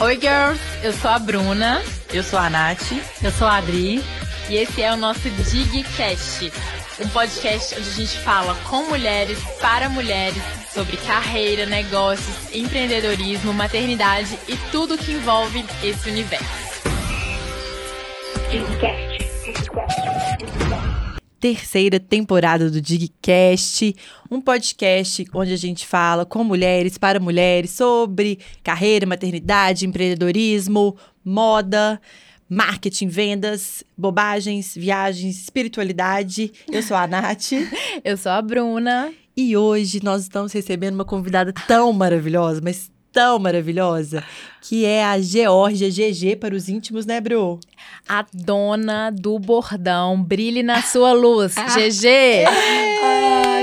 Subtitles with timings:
[0.00, 0.60] Oi, girls!
[0.82, 1.82] Eu sou a Bruna.
[2.10, 2.92] Eu sou a Nath.
[3.22, 4.02] Eu sou a Adri.
[4.48, 6.50] E esse é o nosso Digcast,
[7.00, 10.42] um podcast onde a gente fala com mulheres, para mulheres,
[10.72, 16.46] sobre carreira, negócios, empreendedorismo, maternidade e tudo que envolve esse universo.
[21.40, 23.94] Terceira temporada do Digcast,
[24.28, 32.00] um podcast onde a gente fala com mulheres, para mulheres, sobre carreira, maternidade, empreendedorismo, moda,
[32.48, 36.52] marketing, vendas, bobagens, viagens, espiritualidade.
[36.70, 37.52] Eu sou a Nath.
[38.04, 39.12] Eu sou a Bruna.
[39.36, 44.22] E hoje nós estamos recebendo uma convidada tão maravilhosa, mas tão maravilhosa,
[44.60, 47.58] que é a Georgia GG para os íntimos, né, Bru?
[48.08, 50.22] A dona do bordão.
[50.22, 51.56] Brilhe na sua luz.
[51.74, 52.44] GG!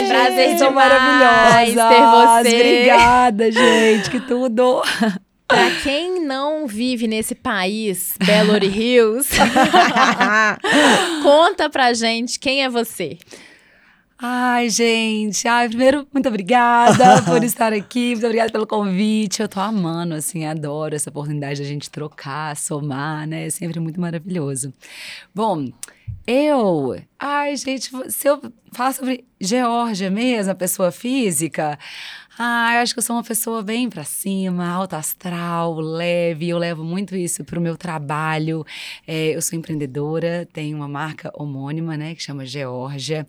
[0.09, 2.43] Prazer gente, demais maravilhosas.
[2.43, 2.55] ter você.
[2.55, 4.81] Obrigada, gente, que tudo.
[5.47, 9.29] Pra quem não vive nesse país, Belo Hills,
[11.21, 13.19] conta pra gente quem é você.
[14.27, 15.47] Ai, gente.
[15.47, 18.13] Ai, primeiro, muito obrigada por estar aqui.
[18.13, 19.39] Muito obrigada pelo convite.
[19.39, 23.45] Eu tô amando, assim, adoro essa oportunidade de a gente trocar, somar, né?
[23.45, 24.73] É sempre muito maravilhoso.
[25.33, 25.67] Bom,
[26.27, 26.99] eu.
[27.19, 31.77] Ai, gente, se eu falar sobre Geórgia mesmo, a pessoa física.
[32.37, 36.49] Eu acho que eu sou uma pessoa bem pra cima, alta astral, leve.
[36.49, 38.65] Eu levo muito isso pro meu trabalho.
[39.07, 43.25] É, eu sou empreendedora, tenho uma marca homônima, né, que chama Geórgia.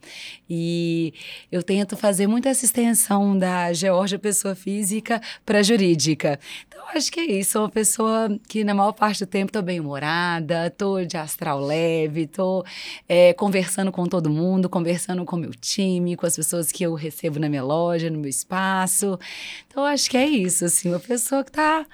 [0.51, 1.15] E
[1.53, 6.41] eu tento fazer muito essa extensão da Geórgia pessoa física para jurídica.
[6.67, 7.53] Então, acho que é isso.
[7.53, 11.61] Sou uma pessoa que, na maior parte do tempo, tô bem humorada, tô de astral
[11.61, 12.65] leve, tô
[13.09, 17.39] é, conversando com todo mundo, conversando com meu time, com as pessoas que eu recebo
[17.39, 19.19] na minha loja, no meu espaço.
[19.69, 21.85] Então, acho que é isso, assim, uma pessoa que tá,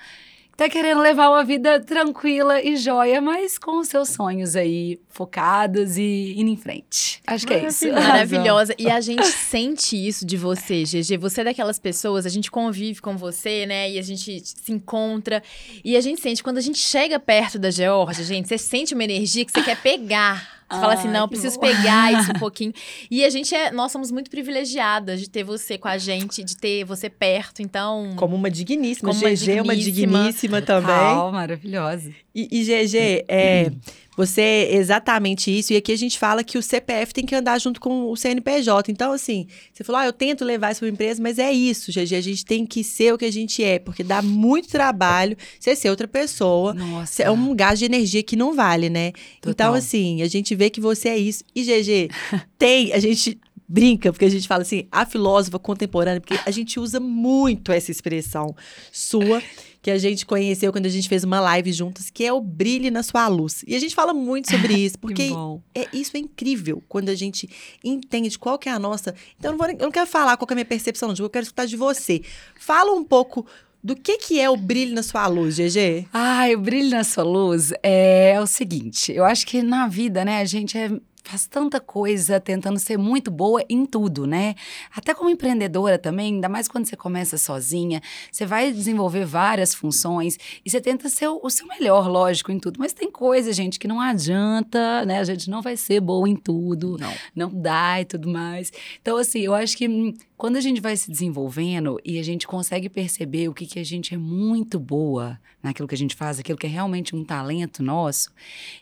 [0.51, 5.01] que tá querendo levar uma vida tranquila e joia, mas com os seus sonhos aí
[5.09, 7.23] focados e indo em frente.
[7.27, 7.91] Acho que é isso.
[7.91, 8.75] Maravilhosa.
[8.79, 11.17] E a gente sente isso de você, GG.
[11.19, 13.91] Você é daquelas pessoas, a gente convive com você, né?
[13.91, 15.43] E a gente se encontra.
[15.85, 19.05] E a gente sente, quando a gente chega perto da Georgia, gente, você sente uma
[19.05, 20.62] energia que você quer pegar.
[20.73, 21.67] Você fala assim, não, preciso bom.
[21.67, 22.73] pegar isso um pouquinho.
[23.11, 26.57] E a gente é, nós somos muito privilegiadas de ter você com a gente, de
[26.57, 28.13] ter você perto, então.
[28.17, 29.11] Como uma digníssima.
[29.11, 30.19] Como uma GG é uma digníssima.
[30.19, 30.87] digníssima também.
[30.87, 32.13] Total, maravilhosa.
[32.35, 33.71] E, e, GG, é,
[34.17, 35.73] você é exatamente isso.
[35.73, 38.91] E aqui a gente fala que o CPF tem que andar junto com o CNPJ.
[38.91, 42.15] Então, assim, você falou, ah, eu tento levar isso para empresa, mas é isso, GG.
[42.15, 45.75] A gente tem que ser o que a gente é, porque dá muito trabalho você
[45.75, 46.75] ser outra pessoa.
[46.75, 47.23] Nossa.
[47.23, 49.13] É um gasto de energia que não vale, né?
[49.39, 49.75] Então, Total.
[49.75, 51.45] assim, a gente vê que você é isso.
[51.55, 52.11] E, GG,
[52.59, 53.39] tem, a gente
[53.73, 57.91] brinca, porque a gente fala assim, a filósofa contemporânea, porque a gente usa muito essa
[57.91, 58.55] expressão
[58.93, 59.43] sua,
[59.83, 62.89] que a gente conheceu quando a gente fez uma live juntas, que é o brilhe
[62.89, 63.65] na sua luz.
[63.67, 65.31] E a gente fala muito sobre isso, porque
[65.75, 67.51] é, isso é incrível, quando a gente
[67.83, 69.13] entende qual que é a nossa...
[69.37, 71.17] Então, eu não, vou, eu não quero falar qual que é a minha percepção, não,
[71.19, 72.23] eu quero escutar de você.
[72.55, 73.45] Fala um pouco
[73.83, 76.07] do que, que é o brilho na sua luz, GG.
[76.13, 80.41] Ai, o brilho na sua luz é, o seguinte: eu acho que na vida, né,
[80.41, 84.55] a gente é- faz tanta coisa tentando ser muito boa em tudo, né?
[84.95, 90.39] Até como empreendedora também, ainda mais quando você começa sozinha, você vai desenvolver várias funções
[90.65, 92.79] e você tenta ser o, o seu melhor, lógico, em tudo.
[92.79, 95.19] Mas tem coisa, gente, que não adianta, né?
[95.19, 97.13] A gente não vai ser boa em tudo, Não.
[97.35, 98.73] não dá e tudo mais.
[99.01, 102.47] Então, assim, eu acho que hum, quando a gente vai se desenvolvendo e a gente
[102.47, 106.41] consegue perceber o que, que a gente é muito boa naquilo que a gente faz,
[106.41, 108.31] aquilo que é realmente um talento nosso,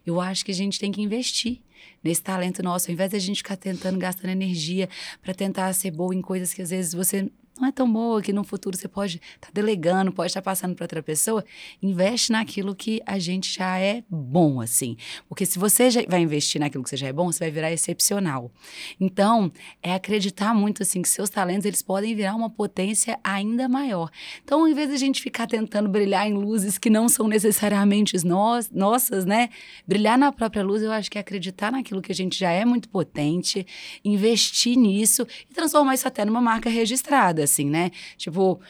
[0.06, 1.60] eu acho que a gente tem que investir
[2.02, 4.88] nesse talento nosso, ao invés de a gente ficar tentando, gastando energia
[5.22, 8.32] para tentar ser boa em coisas que às vezes você não é tão boa, que
[8.32, 11.44] no futuro você pode estar delegando, pode estar passando para outra pessoa,
[11.82, 14.96] investe naquilo que a gente já é bom, assim.
[15.28, 17.70] Porque se você já vai investir naquilo que você já é bom, você vai virar
[17.70, 18.50] excepcional.
[18.98, 19.52] Então,
[19.82, 24.10] é acreditar muito, assim, que seus talentos, eles podem virar uma potência ainda maior.
[24.42, 28.16] Então, ao invés de a gente ficar tentando brilhar em luzes que não são necessariamente
[28.24, 29.50] nós, nossas, né?
[29.86, 32.64] Brilhar na própria luz, eu acho que é acreditar naquilo que a gente já é
[32.64, 33.66] muito potente,
[34.04, 37.90] investir nisso e transformar isso até numa marca registrada, assim, né?
[38.16, 38.60] Tipo,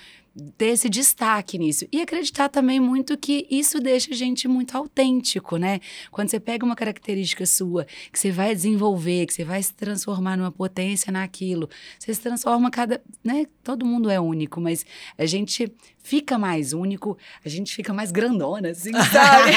[0.57, 1.87] ter esse destaque nisso.
[1.93, 5.81] E acreditar também muito que isso deixa a gente muito autêntico, né?
[6.11, 10.37] Quando você pega uma característica sua, que você vai desenvolver, que você vai se transformar
[10.37, 11.69] numa potência naquilo,
[11.99, 13.01] você se transforma cada.
[13.25, 13.47] Né?
[13.63, 14.87] Todo mundo é único, mas
[15.19, 15.73] a gente
[16.03, 19.51] fica mais único, a gente fica mais grandona, assim, sabe?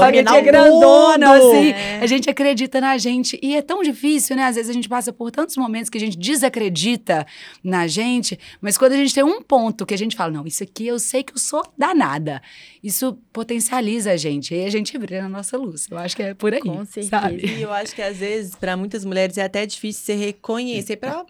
[0.00, 1.52] a gente é grandona, mundo.
[1.52, 1.70] assim.
[1.70, 2.00] É.
[2.00, 3.38] A gente acredita na gente.
[3.42, 4.44] E é tão difícil, né?
[4.44, 7.26] Às vezes a gente passa por tantos momentos que a gente desacredita
[7.62, 10.46] na gente, mas quando a gente tem um ponto que a gente gente fala, não,
[10.46, 12.40] isso aqui eu sei que eu sou danada.
[12.82, 14.54] Isso potencializa a gente.
[14.54, 15.86] E a gente brilha na nossa luz.
[15.90, 16.60] Eu acho que é por aí.
[16.60, 17.08] Com certeza.
[17.08, 17.46] Sabe?
[17.46, 21.24] E eu acho que às vezes, para muitas mulheres, é até difícil você reconhecer, para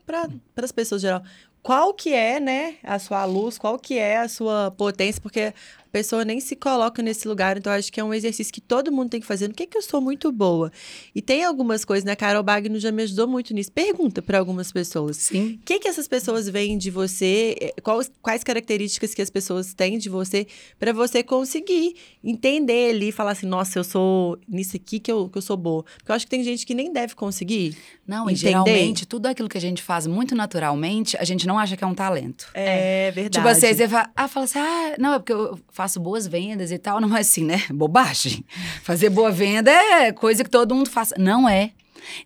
[0.56, 1.22] as pessoas em geral,
[1.62, 5.54] qual que é, né, a sua luz, qual que é a sua potência, porque
[5.94, 7.56] pessoa nem se coloca nesse lugar.
[7.56, 9.46] Então, acho que é um exercício que todo mundo tem que fazer.
[9.46, 10.72] No que, é que eu sou muito boa?
[11.14, 12.16] E tem algumas coisas, né?
[12.16, 13.70] Carol Bagno já me ajudou muito nisso.
[13.70, 15.16] Pergunta para algumas pessoas.
[15.18, 15.52] Sim.
[15.52, 17.54] O que, que essas pessoas veem de você?
[17.60, 20.48] Eh, quais, quais características que as pessoas têm de você
[20.80, 21.94] para você conseguir
[22.24, 25.56] entender ali e falar assim, nossa, eu sou nisso aqui que eu, que eu sou
[25.56, 25.84] boa.
[25.98, 27.76] Porque eu acho que tem gente que nem deve conseguir.
[28.04, 28.48] Não, e Entender?
[28.48, 31.86] geralmente tudo aquilo que a gente faz muito naturalmente, a gente não acha que é
[31.86, 32.50] um talento.
[32.52, 33.38] É, verdade.
[33.38, 36.72] Tipo assim, você fala, ah, fala assim, ah, não, é porque eu faço boas vendas
[36.72, 37.00] e tal.
[37.02, 37.62] Não é assim, né?
[37.70, 38.44] Bobagem.
[38.82, 41.12] Fazer boa venda é coisa que todo mundo faz.
[41.18, 41.72] Não é.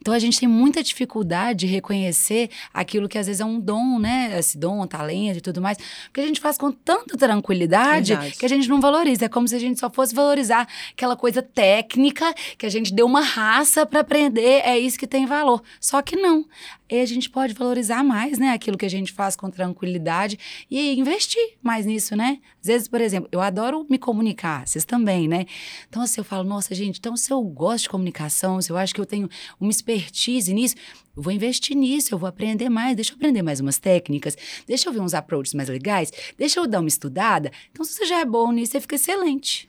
[0.01, 3.99] Então a gente tem muita dificuldade de reconhecer aquilo que às vezes é um dom,
[3.99, 4.37] né?
[4.39, 5.79] Esse dom, talento e tudo mais.
[6.07, 8.37] Porque a gente faz com tanta tranquilidade Verdade.
[8.37, 9.27] que a gente não valoriza.
[9.27, 13.07] É como se a gente só fosse valorizar aquela coisa técnica que a gente deu
[13.07, 14.63] uma raça para aprender.
[14.65, 15.63] É isso que tem valor.
[15.81, 16.45] Só que não.
[16.91, 18.51] E a gente pode valorizar mais, né?
[18.51, 20.39] Aquilo que a gente faz com tranquilidade
[20.71, 22.39] e investir mais nisso, né?
[22.61, 25.45] Às vezes, por exemplo, eu adoro me comunicar, vocês também, né?
[25.89, 28.95] Então, assim, eu falo, nossa, gente, então se eu gosto de comunicação, se eu acho
[28.95, 29.29] que eu tenho
[29.61, 30.77] uma expertise nisso,
[31.15, 34.37] eu vou investir nisso, eu vou aprender mais, deixa eu aprender mais umas técnicas,
[34.67, 37.51] deixa eu ver uns approaches mais legais, deixa eu dar uma estudada.
[37.71, 39.68] Então, se você já é bom nisso, você fica excelente.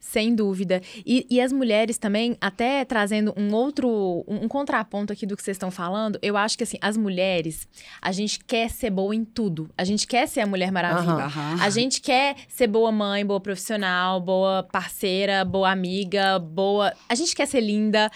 [0.00, 0.80] Sem dúvida.
[1.04, 5.42] E, e as mulheres também, até trazendo um outro, um, um contraponto aqui do que
[5.42, 7.68] vocês estão falando, eu acho que assim, as mulheres,
[8.00, 9.68] a gente quer ser boa em tudo.
[9.76, 11.12] A gente quer ser a Mulher Maravilha.
[11.12, 11.24] Aham.
[11.26, 11.62] Aham.
[11.62, 16.94] A gente quer ser boa mãe, boa profissional, boa parceira, boa amiga, boa.
[17.06, 18.10] A gente quer ser linda.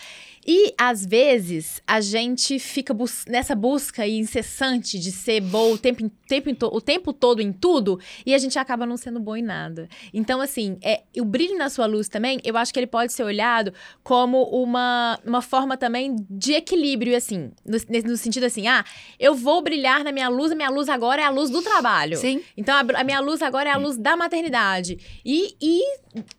[0.47, 6.05] E às vezes a gente fica bus- nessa busca incessante de ser boa o tempo,
[6.05, 9.43] em- tempo o tempo todo em tudo e a gente acaba não sendo bom em
[9.43, 9.89] nada.
[10.13, 13.23] Então, assim, é, o brilho na sua luz também, eu acho que ele pode ser
[13.25, 17.79] olhado como uma, uma forma também de equilíbrio, assim, no,
[18.11, 18.85] no sentido assim, ah,
[19.19, 22.17] eu vou brilhar na minha luz, a minha luz agora é a luz do trabalho.
[22.19, 22.43] Sim.
[22.57, 24.99] Então, a, a minha luz agora é a luz da maternidade.
[25.25, 25.83] E, e,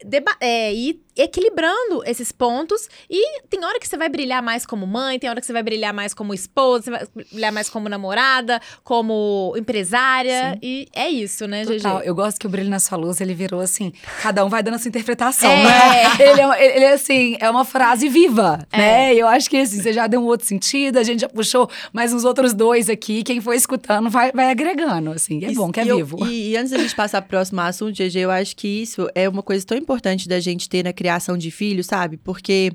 [0.05, 2.89] deba- é, e equilibrando esses pontos.
[3.09, 5.63] E tem hora que você vai brilhar mais como mãe, tem hora que você vai
[5.63, 10.57] brilhar mais como esposa, você vai brilhar mais como namorada, como empresária.
[10.61, 11.99] E é isso, né, Total.
[11.99, 12.07] GG?
[12.07, 14.75] Eu gosto que o brilho na sua luz, ele virou assim, cada um vai dando
[14.75, 15.63] a sua interpretação, É.
[15.63, 16.03] né?
[16.19, 19.13] Ele é, ele é assim, é uma frase viva, né?
[19.13, 21.69] E eu acho que assim, você já deu um outro sentido, a gente já puxou
[21.93, 25.43] mais uns outros dois aqui, quem for escutando vai, vai agregando, assim.
[25.43, 26.25] É Isso- bom que é e eu- vivo.
[26.27, 29.27] E, e antes da gente passar pro próximo assunto, GG, eu acho que isso é
[29.27, 32.17] uma coisa tão importante da gente ter na criação de filhos, sabe?
[32.17, 32.71] Porque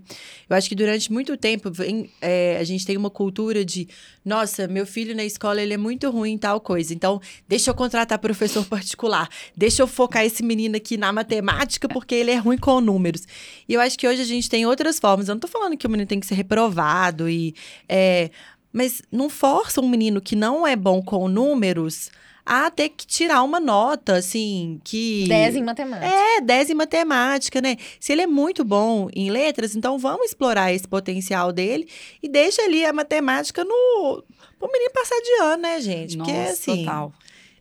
[0.49, 3.89] eu acho que durante muito tempo vem, é, a gente tem uma cultura de,
[4.25, 7.75] nossa, meu filho na escola ele é muito ruim em tal coisa, então deixa eu
[7.75, 12.57] contratar professor particular, deixa eu focar esse menino aqui na matemática porque ele é ruim
[12.57, 13.27] com números.
[13.69, 15.29] E eu acho que hoje a gente tem outras formas.
[15.29, 17.53] Eu não tô falando que o menino tem que ser reprovado e.
[17.89, 18.31] é,
[18.73, 22.11] mas não força um menino que não é bom com números
[22.45, 25.27] a ter que tirar uma nota, assim, que.
[25.29, 26.07] 10 em matemática.
[26.07, 27.77] É, 10 em matemática, né?
[28.01, 31.89] Se ele é muito bom em letras, então vamos explorar esse potencial dele
[32.23, 34.25] e deixa ali a matemática no.
[34.59, 36.17] Pro menino passar de ano, né, gente?
[36.17, 36.85] Porque Nossa, assim.
[36.85, 37.13] total.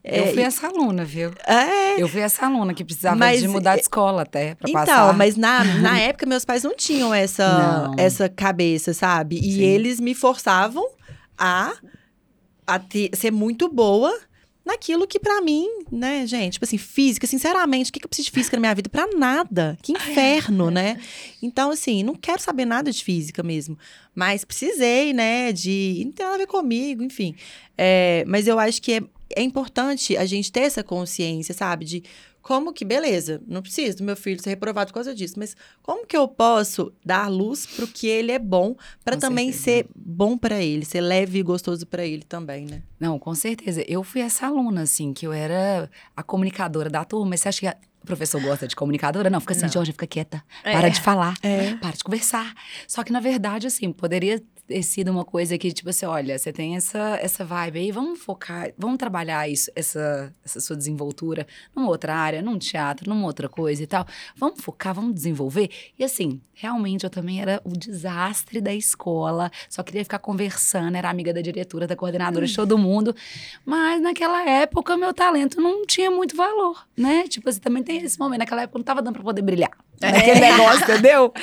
[0.03, 1.31] é, eu fui essa aluna, viu?
[1.47, 4.85] É, Eu fui essa aluna que precisava Mas, de mudar de escola até pra Então,
[4.85, 5.13] passar.
[5.13, 7.95] mas na, na época meus pais não tinham essa, Não.
[7.97, 9.37] essa cabeça, sabe?
[9.37, 9.61] E Sim.
[9.61, 10.85] eles me forçavam
[11.37, 11.73] a,
[12.67, 14.13] a ter- ser muito boa
[14.69, 18.27] naquilo que pra mim, né, gente, tipo assim, física, sinceramente, o que, que eu preciso
[18.27, 18.89] de física na minha vida?
[18.89, 19.77] Pra nada.
[19.81, 20.99] Que inferno, né?
[21.41, 23.77] Então, assim, não quero saber nada de física mesmo.
[24.15, 26.03] Mas precisei, né, de.
[26.05, 27.35] Não tem nada a ver comigo, enfim.
[27.77, 29.01] É, mas eu acho que é,
[29.35, 31.85] é importante a gente ter essa consciência, sabe?
[31.85, 32.03] De
[32.49, 36.03] como que, beleza, não preciso do meu filho ser reprovado por causa disso, mas como
[36.03, 38.73] que eu posso dar luz pro que ele é bom,
[39.05, 39.85] Com também certeza.
[39.85, 42.81] ser bom pra ele, ser leve e gostoso pra ele também, né?
[42.99, 43.83] Não, com certeza.
[43.87, 47.29] Eu fui essa aluna, assim, que eu era a comunicadora da turma.
[47.29, 47.67] Mas você acha que
[48.01, 49.29] o professor gosta de comunicadora?
[49.29, 49.69] Não, fica assim.
[49.69, 50.43] Georgia, fica quieta.
[50.63, 50.71] É.
[50.71, 51.35] Para de falar.
[51.43, 51.75] É.
[51.75, 52.51] Para de conversar.
[52.87, 56.53] Só que, na verdade, assim, poderia ter sido uma coisa que, tipo assim, olha, você
[56.53, 61.89] tem essa, essa vibe aí, vamos focar, vamos trabalhar isso, essa, essa sua desenvoltura numa
[61.89, 64.05] outra área, num teatro, numa outra coisa e tal.
[64.35, 65.71] Vamos focar, vamos desenvolver.
[65.97, 71.09] E assim, realmente eu também era o desastre da escola, só queria ficar conversando, era
[71.09, 73.15] amiga da diretora, da coordenadora, de todo mundo.
[73.65, 77.27] Mas naquela época, meu talento não tinha muito valor, né?
[77.27, 79.71] Tipo assim, também tem esse momento, naquela época não tava dando pra poder brilhar.
[80.01, 81.33] Aquele negócio, entendeu?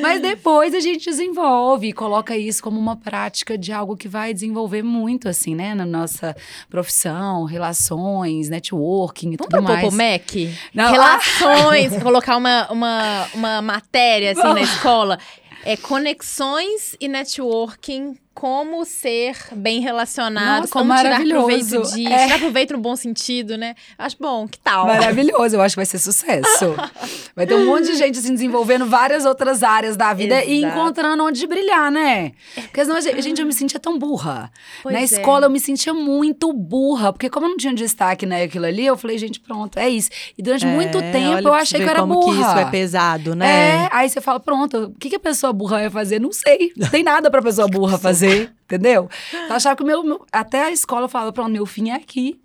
[0.00, 4.32] Mas depois a gente desenvolve e coloca isso como uma prática de algo que vai
[4.32, 5.74] desenvolver muito, assim, né?
[5.74, 6.36] Na nossa
[6.68, 9.80] profissão, relações, networking e Vamos tudo mais.
[9.80, 10.54] pro MEC?
[10.74, 15.18] Não, Relações, colocar uma, uma, uma matéria assim na escola.
[15.64, 21.98] É conexões e networking, como ser bem relacionado, Nossa, como tirar proveito disso.
[22.06, 22.26] É.
[22.26, 23.74] Tirar proveito no bom sentido, né?
[23.96, 24.86] Acho bom, que tal?
[24.86, 26.74] Maravilhoso, eu acho que vai ser sucesso.
[27.34, 30.78] Vai ter um monte de gente assim, desenvolvendo várias outras áreas da vida e Exato.
[30.78, 32.32] encontrando onde brilhar, né?
[32.54, 34.50] Porque senão, a gente, eu me sentia tão burra.
[34.82, 35.04] Pois Na é.
[35.04, 38.96] escola eu me sentia muito burra, porque como eu não tinha destaque naquilo ali, eu
[38.96, 40.08] falei, gente, pronto, é isso.
[40.38, 42.34] E durante muito É, tempo olha eu achei que eu era como burra.
[42.36, 43.46] que isso é pesado, né?
[43.84, 46.18] É, aí você fala, pronto, o que, que a pessoa burra vai fazer?
[46.18, 46.72] Não sei.
[46.76, 48.25] Não tem nada pra pessoa burra fazer,
[48.64, 49.08] entendeu?
[49.28, 52.40] Então, eu achava que o meu, Até a escola falava, pronto, meu fim é aqui.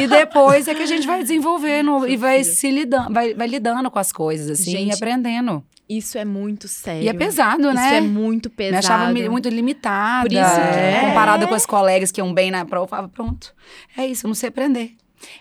[0.00, 3.90] E depois é que a gente vai desenvolvendo e vai se lidando, vai, vai lidando
[3.90, 5.62] com as coisas, assim, Gente, e aprendendo.
[5.88, 7.02] Isso é muito sério.
[7.02, 7.96] E é pesado, Isso né?
[7.98, 8.78] é muito Me pesado.
[8.78, 10.28] achava me- muito limitada.
[10.28, 11.00] Por isso que é.
[11.06, 13.54] Comparada com as colegas que iam bem na prova, eu falava, pronto,
[13.96, 14.92] é isso, eu não sei aprender.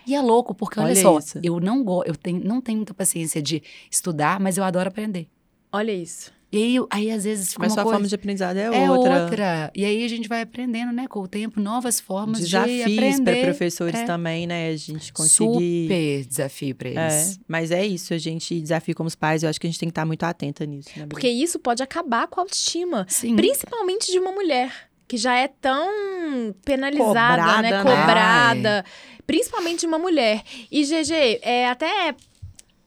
[0.06, 1.40] E é louco, porque olha, Olha só, isso.
[1.42, 5.28] eu não eu tenho, não tenho muita paciência de estudar, mas eu adoro aprender.
[5.72, 6.32] Olha isso.
[6.52, 7.94] E aí, eu- aí às vezes fica Mas uma coisa...
[7.96, 9.24] forma de aprendizado é, É outra.
[9.24, 9.72] outra.
[9.74, 13.24] E aí a gente vai aprendendo, né, com o tempo, novas formas de Desafios aprender.
[13.24, 14.06] para professores É.
[14.06, 14.70] também, né?
[14.70, 15.84] A gente conseguir.
[15.84, 17.40] Super desafio pra É, eles.
[17.48, 19.88] mas é isso, a gente desafio como os pais, eu acho que a gente tem
[19.88, 21.06] que estar muito atenta nisso, né?
[21.08, 23.06] Porque isso pode acabar com a autoestima.
[23.08, 23.36] Sim.
[23.38, 24.74] Principalmente de uma mulher.
[25.08, 27.04] Que já é tão penalizada,
[27.44, 27.72] Cobrada, né?
[27.72, 27.78] né?
[27.84, 28.86] Cobrada.
[29.28, 30.42] Principalmente de uma mulher.
[30.72, 32.16] E, GG, é, até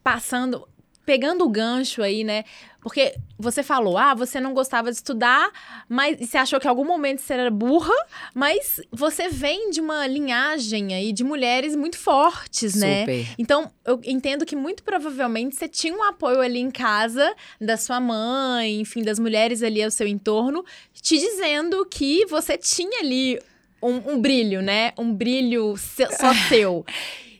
[0.03, 0.67] passando,
[1.05, 2.45] pegando o gancho aí, né?
[2.85, 5.51] Porque você falou, ah, você não gostava de estudar,
[5.89, 7.95] mas você achou que em algum momento você era burra,
[8.35, 13.01] mas você vem de uma linhagem aí de mulheres muito fortes, né?
[13.01, 13.27] Super.
[13.39, 17.99] Então, eu entendo que muito provavelmente você tinha um apoio ali em casa da sua
[17.99, 20.63] mãe, enfim, das mulheres ali ao seu entorno,
[20.93, 23.41] te dizendo que você tinha ali
[23.83, 24.93] um, um brilho, né?
[24.99, 26.85] Um brilho se- só seu.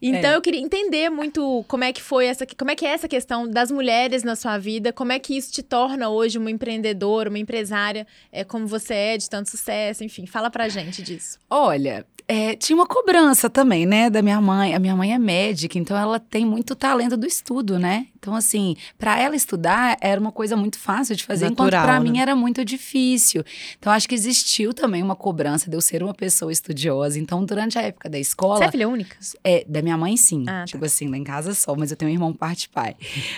[0.07, 0.37] Então, É.
[0.37, 3.49] eu queria entender muito como é que foi essa, como é que é essa questão
[3.49, 7.39] das mulheres na sua vida, como é que isso te torna hoje uma empreendedora, uma
[7.39, 11.39] empresária, é, como você é, de tanto sucesso, enfim, fala pra gente disso.
[11.49, 14.75] Olha, é, tinha uma cobrança também, né, da minha mãe.
[14.75, 18.07] A minha mãe é médica, então ela tem muito talento do estudo, né?
[18.25, 22.01] Então, assim, para ela estudar era uma coisa muito fácil de fazer, enquanto Natural, para
[22.01, 22.11] né?
[22.11, 23.45] mim era muito difícil.
[23.79, 27.19] Então, acho que existiu também uma cobrança de eu ser uma pessoa estudiosa.
[27.19, 28.57] Então, durante a época da escola.
[28.57, 29.15] Você é filha única?
[29.45, 30.45] É, da minha mãe, sim.
[30.49, 30.65] Ah, tá.
[30.65, 32.97] tipo assim, lá em casa só, mas eu tenho um irmão parte pai.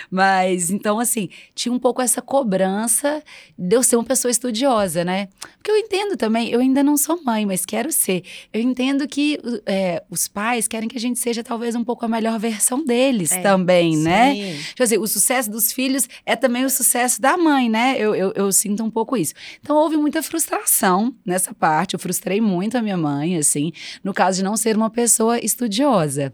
[0.09, 3.21] Mas, então, assim, tinha um pouco essa cobrança
[3.57, 5.27] de eu ser uma pessoa estudiosa, né?
[5.57, 8.23] Porque eu entendo também, eu ainda não sou mãe, mas quero ser.
[8.53, 12.07] Eu entendo que é, os pais querem que a gente seja talvez um pouco a
[12.07, 14.35] melhor versão deles É, também, né?
[14.35, 14.59] Sim.
[14.75, 17.95] Quer dizer, o sucesso dos filhos é também o sucesso da mãe, né?
[17.97, 19.33] Eu, eu, eu sinto um pouco isso.
[19.59, 21.95] Então, houve muita frustração nessa parte.
[21.95, 23.71] Eu frustrei muito a minha mãe, assim,
[24.03, 26.31] no caso de não ser uma pessoa estudiosa.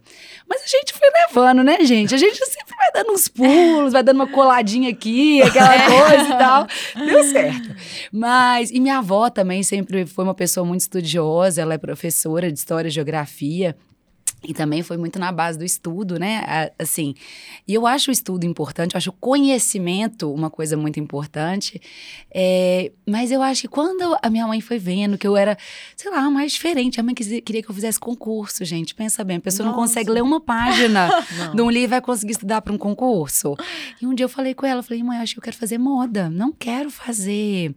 [0.47, 2.13] Mas a gente foi levando, né, gente?
[2.13, 6.37] A gente sempre vai dando uns pulos, vai dando uma coladinha aqui, aquela coisa e
[6.37, 6.67] tal.
[7.05, 7.73] Deu certo.
[8.11, 12.57] Mas, e minha avó também sempre foi uma pessoa muito estudiosa, ela é professora de
[12.59, 13.75] História e Geografia.
[14.45, 16.69] E também foi muito na base do estudo, né?
[16.77, 17.15] Assim,
[17.67, 21.81] e eu acho o estudo importante, eu acho o conhecimento uma coisa muito importante.
[22.29, 25.57] É, mas eu acho que quando a minha mãe foi vendo que eu era,
[25.95, 28.93] sei lá, mais diferente, a mãe quis- queria que eu fizesse concurso, gente.
[28.93, 29.87] Pensa bem, a pessoa não Nossa.
[29.87, 31.55] consegue ler uma página Não.
[31.55, 33.55] de um livro e vai conseguir estudar para um concurso.
[34.01, 36.29] E um dia eu falei com ela, falei, mãe, acho que eu quero fazer moda,
[36.29, 37.73] não quero fazer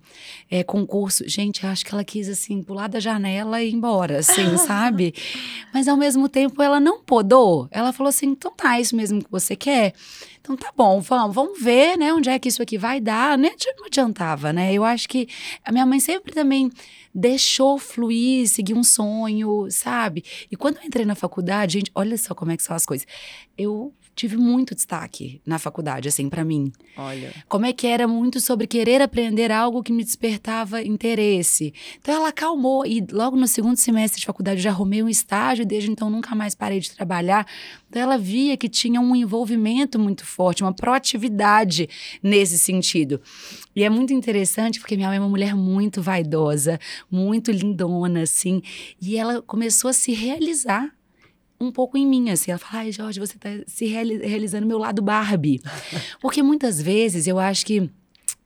[0.51, 1.23] é, concurso.
[1.29, 5.15] Gente, acho que ela quis, assim, pular da janela e ir embora, assim, sabe?
[5.73, 7.69] Mas ao mesmo tempo ela não podou.
[7.71, 9.95] Ela falou assim: então tá, é isso mesmo que você quer?
[10.41, 13.37] Então tá bom, vamos, vamos ver, né, onde é que isso aqui vai dar.
[13.37, 14.73] Nem não adiantava, né?
[14.73, 15.29] Eu acho que
[15.65, 16.71] a minha mãe sempre também
[17.15, 20.23] deixou fluir, seguir um sonho, sabe?
[20.51, 23.07] E quando eu entrei na faculdade, gente, olha só como é que são as coisas.
[23.57, 26.73] Eu tive muito destaque na faculdade, assim, pra mim.
[26.97, 27.33] Olha.
[27.49, 31.75] Como é que era muito sobre querer aprender algo que me despertava interesse.
[32.01, 35.67] Então ela acalmou e logo no segundo semestre de faculdade já arrumei um estágio e
[35.67, 37.47] desde então nunca mais parei de trabalhar.
[37.89, 41.89] Então ela via que tinha um envolvimento muito forte, uma proatividade
[42.23, 43.21] nesse sentido.
[43.75, 46.81] E é muito interessante porque minha mãe é uma mulher muito vaidosa,
[47.11, 48.63] muito lindona assim,
[49.01, 50.96] e ela começou a se realizar
[51.61, 52.51] um pouco em mim, assim.
[52.51, 55.61] Ela fala, ai, Jorge, você tá se reali- realizando meu lado Barbie.
[56.21, 57.91] Porque muitas vezes eu acho que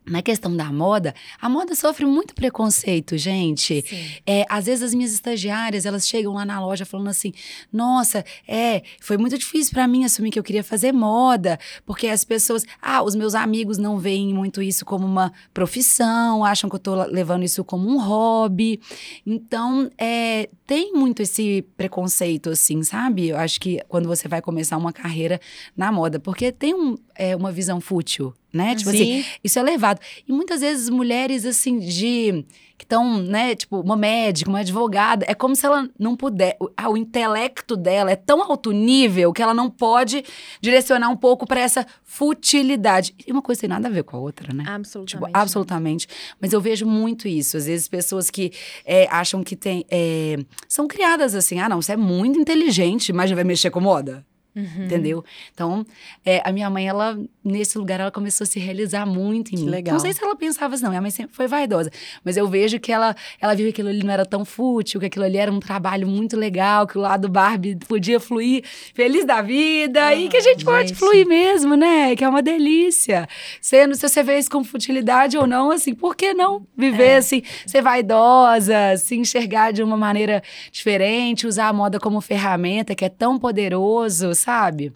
[0.06, 3.84] na questão da moda, a moda sofre muito preconceito, gente.
[4.26, 7.32] É, às vezes as minhas estagiárias, elas chegam lá na loja falando assim:
[7.72, 12.24] "Nossa, é, foi muito difícil para mim assumir que eu queria fazer moda, porque as
[12.24, 16.80] pessoas, ah, os meus amigos não veem muito isso como uma profissão, acham que eu
[16.80, 18.80] tô levando isso como um hobby".
[19.26, 23.28] Então, é, tem muito esse preconceito assim, sabe?
[23.28, 25.40] Eu acho que quando você vai começar uma carreira
[25.76, 28.74] na moda, porque tem um, é, uma visão fútil né?
[28.74, 29.24] Tipo assim, Sim.
[29.42, 30.00] isso é levado.
[30.26, 32.44] E muitas vezes mulheres, assim, de.
[32.76, 33.54] que estão, né?
[33.54, 36.56] Tipo, uma médica, uma advogada, é como se ela não puder.
[36.60, 40.24] O, ah, o intelecto dela é tão alto nível que ela não pode
[40.60, 43.14] direcionar um pouco para essa futilidade.
[43.26, 44.64] E uma coisa tem nada a ver com a outra, né?
[44.66, 45.26] Absolutamente.
[45.26, 46.08] Tipo, absolutamente.
[46.40, 47.56] Mas eu vejo muito isso.
[47.56, 48.52] Às vezes, pessoas que
[48.84, 49.84] é, acham que tem.
[49.90, 50.38] é,
[50.68, 54.24] são criadas assim, ah, não, você é muito inteligente, mas já vai mexer com moda.
[54.54, 54.84] Uhum.
[54.84, 55.24] Entendeu?
[55.52, 55.86] Então,
[56.24, 59.64] é, a minha mãe, ela, nesse lugar, ela começou a se realizar muito em Que
[59.64, 59.70] mim.
[59.70, 59.94] legal.
[59.94, 60.90] Não sei se ela pensava assim, não.
[60.90, 61.90] Minha mãe sempre foi vaidosa.
[62.24, 65.06] Mas eu vejo que ela, ela viu que aquilo ali não era tão fútil, que
[65.06, 68.62] aquilo ali era um trabalho muito legal, que o lado Barbie podia fluir
[68.94, 70.98] feliz da vida e que a gente pode gente.
[70.98, 72.14] fluir mesmo, né?
[72.14, 73.26] Que é uma delícia.
[73.60, 77.42] Sendo, se você vê isso com futilidade ou não, assim, por que não viver assim,
[77.66, 83.08] ser vaidosa, se enxergar de uma maneira diferente, usar a moda como ferramenta, que é
[83.08, 84.92] tão poderoso, sabe?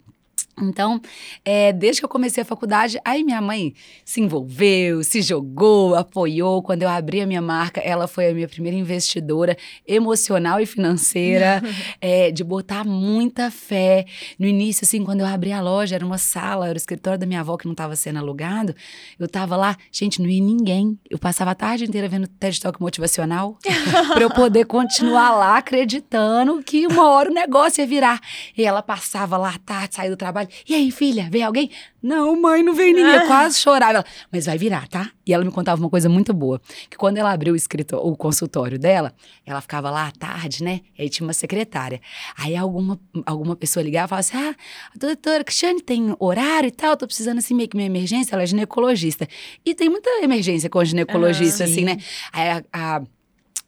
[0.61, 1.01] Então,
[1.45, 3.75] é, desde que eu comecei a faculdade, aí minha mãe
[4.05, 6.63] se envolveu, se jogou, apoiou.
[6.63, 11.63] Quando eu abri a minha marca, ela foi a minha primeira investidora emocional e financeira,
[12.01, 14.05] é, de botar muita fé.
[14.39, 17.27] No início, assim, quando eu abri a loja, era uma sala, era o escritório da
[17.27, 18.75] minha avó que não estava sendo alugado.
[19.19, 20.99] Eu tava lá, gente, não ia ninguém.
[21.11, 23.59] Eu passava a tarde inteira vendo TED Talk motivacional
[24.13, 28.21] para eu poder continuar lá acreditando que uma hora o negócio ia virar.
[28.57, 30.49] E ela passava lá à tarde, saía do trabalho.
[30.69, 31.71] E aí, filha, veio alguém?
[32.03, 33.15] Não, mãe, não veio ninguém.
[33.15, 33.93] Eu quase chorava.
[33.93, 35.11] Ela, Mas vai virar, tá?
[35.27, 36.61] E ela me contava uma coisa muito boa.
[36.91, 39.13] Que quando ela abriu o, escrito, o consultório dela,
[39.47, 40.81] ela ficava lá à tarde, né?
[40.99, 42.01] E aí tinha uma secretária.
[42.37, 44.55] Aí alguma, alguma pessoa ligava e falava assim: Ah,
[44.95, 48.35] a doutora Cristiane tem horário e tal, tô precisando assim meio que minha emergência.
[48.35, 49.27] Ela é ginecologista.
[49.65, 51.85] E tem muita emergência com ginecologista, Ah, assim, sim.
[51.85, 51.99] né?
[52.33, 53.03] Aí a a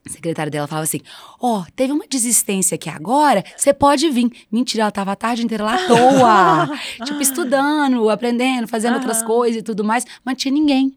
[0.09, 1.01] secretária dela falava assim:
[1.41, 4.31] Ó, teve uma desistência aqui agora, você pode vir.
[4.51, 6.79] Mentira, ela tava a tarde inteira lá à toa.
[7.05, 9.27] tipo, estudando, aprendendo, fazendo outras Aham.
[9.27, 10.97] coisas e tudo mais, mas não tinha ninguém.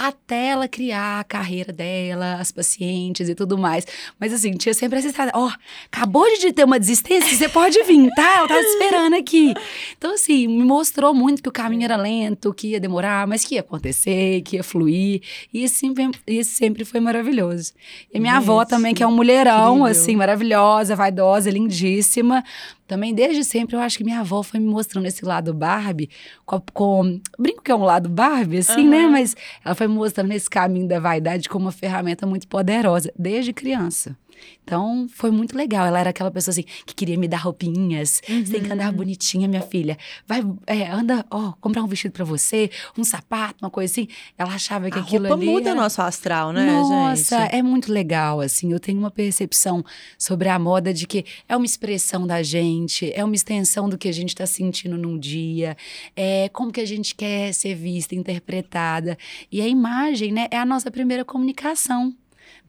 [0.00, 3.84] Até ela criar a carreira dela, as pacientes e tudo mais.
[4.16, 5.32] Mas assim, tinha sempre essa estrada.
[5.34, 5.50] Ó,
[5.90, 8.36] acabou de ter uma desistência, você pode vir, tá?
[8.36, 9.54] Ela tava esperando aqui.
[9.96, 13.56] Então, assim, me mostrou muito que o caminho era lento, que ia demorar, mas que
[13.56, 15.20] ia acontecer, que ia fluir.
[15.52, 17.72] E isso sempre, isso sempre foi maravilhoso.
[18.14, 19.86] E minha avó também, que é um mulherão, incrível.
[19.86, 22.44] assim, maravilhosa, vaidosa, lindíssima.
[22.88, 26.08] Também, desde sempre, eu acho que minha avó foi me mostrando esse lado Barbie,
[26.46, 29.02] com, com- brinco que é um lado Barbie, assim, né?
[29.02, 29.10] Aham.
[29.12, 33.52] Mas ela foi me mostrando esse caminho da vaidade como uma ferramenta muito poderosa, desde
[33.52, 34.16] criança.
[34.62, 35.86] Então, foi muito legal.
[35.86, 38.20] Ela era aquela pessoa assim que queria me dar roupinhas.
[38.26, 39.96] Você tem que andar bonitinha, minha filha.
[40.26, 44.06] Vai, é, anda, ó, comprar um vestido pra você, um sapato, uma coisa assim.
[44.36, 45.46] Ela achava que A aquilo roupa ali.
[45.50, 47.54] muda era- nosso astral, né, nossa, gente?
[47.56, 48.70] é muito legal, assim.
[48.72, 49.82] Eu tenho uma percepção
[50.18, 54.08] sobre a moda de que é uma expressão da gente, é uma extensão do que
[54.08, 55.76] a gente está sentindo num dia,
[56.14, 59.16] é como que a gente quer ser vista, interpretada.
[59.50, 62.14] E a imagem, né, é a nossa primeira comunicação.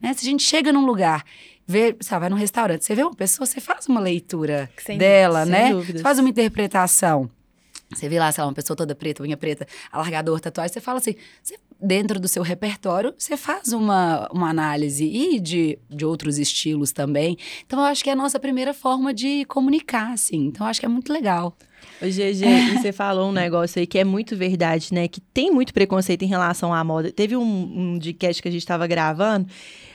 [0.00, 0.12] Né?
[0.14, 1.24] Se a gente chega num lugar,
[1.66, 5.42] vê, sabe, vai num restaurante, você vê uma pessoa, você faz uma leitura Sem dela,
[5.44, 5.70] sem né?
[5.70, 5.96] dúvidas.
[6.00, 7.30] Você faz uma interpretação.
[7.92, 10.98] Você vê lá, sei lá, uma pessoa toda preta, unha preta, alargador, tatuagem, você fala
[10.98, 16.38] assim, você- dentro do seu repertório, você faz uma, uma análise e de, de outros
[16.38, 17.36] estilos também.
[17.66, 20.46] Então, eu acho que é a nossa primeira forma de comunicar, assim.
[20.46, 21.56] Então, eu acho que é muito legal.
[22.00, 25.08] Ô, GG, você falou um negócio aí que é muito verdade, né?
[25.08, 27.10] Que tem muito preconceito em relação à moda.
[27.10, 29.48] Teve um, um podcast que a gente estava gravando,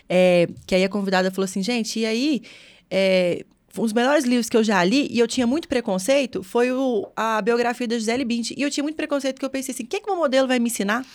[0.10, 2.42] é, que aí a convidada falou assim, gente, e aí,
[2.90, 3.46] é,
[3.78, 7.42] os melhores livros que eu já li, e eu tinha muito preconceito, foi o, a
[7.42, 8.56] biografia da Gisele Bündchen.
[8.58, 10.60] E eu tinha muito preconceito porque eu pensei assim, o que, que uma modelo vai
[10.60, 11.06] me ensinar?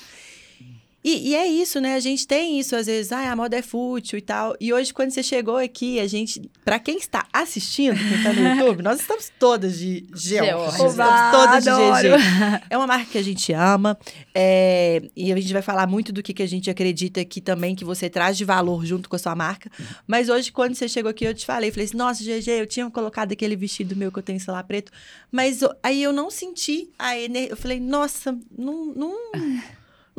[1.02, 1.94] E, e é isso, né?
[1.94, 4.54] A gente tem isso, às vezes, ah, a moda é fútil e tal.
[4.60, 8.46] E hoje, quando você chegou aqui, a gente, pra quem está assistindo, quem tá no
[8.46, 10.06] YouTube, nós estamos todas de.
[10.14, 10.66] Georgia.
[10.68, 10.94] Estamos
[11.32, 11.70] todas de.
[11.70, 12.64] GG.
[12.68, 13.98] É uma marca que a gente ama.
[14.34, 17.74] é, e a gente vai falar muito do que, que a gente acredita aqui também,
[17.74, 19.70] que você traz de valor junto com a sua marca.
[20.06, 22.90] Mas hoje, quando você chegou aqui, eu te falei, falei assim, nossa, GG, eu tinha
[22.90, 24.92] colocado aquele vestido meu que eu tenho, sei lá, preto.
[25.32, 27.50] Mas aí eu não senti a energia.
[27.50, 29.14] Eu falei, nossa, não, não,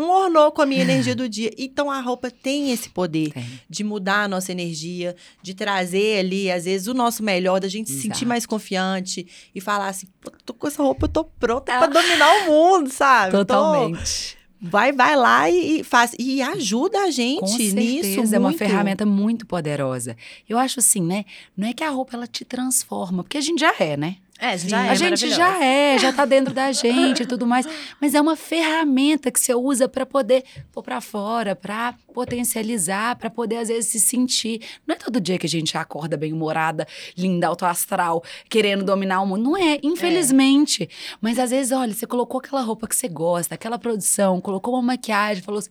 [0.02, 1.52] não ornou com a minha energia do dia.
[1.58, 3.46] Então a roupa tem esse poder Tem.
[3.70, 7.90] de mudar a nossa energia, de trazer ali, às vezes, o nosso melhor, da gente
[7.90, 10.08] se sentir mais confiante e falar assim,
[10.46, 13.32] tô com essa roupa, eu tô pronta pra dominar o mundo, sabe?
[13.32, 14.38] Tô- Totalmente.
[14.62, 16.12] vai, vai lá e, e faz.
[16.20, 18.36] E ajuda a gente Com certeza, nisso.
[18.36, 18.58] é uma muito.
[18.60, 20.16] ferramenta muito poderosa.
[20.50, 21.26] Eu acho assim, né?
[21.56, 24.18] Não é que a roupa ela te transforma, porque a gente já é, né?
[24.44, 27.68] É, já é a gente já é, já tá dentro da gente e tudo mais.
[28.02, 33.30] Mas é uma ferramenta que você usa para poder pôr pra fora, pra potencializar, pra
[33.30, 34.60] poder às vezes se sentir.
[34.88, 39.22] Não é todo dia que a gente acorda bem humorada, linda, alto astral, querendo dominar
[39.22, 39.44] o mundo.
[39.44, 40.90] Não é, infelizmente.
[41.22, 44.82] Mas às vezes, olha, você colocou aquela roupa que você gosta, aquela produção, colocou uma
[44.82, 45.70] maquiagem, falou assim.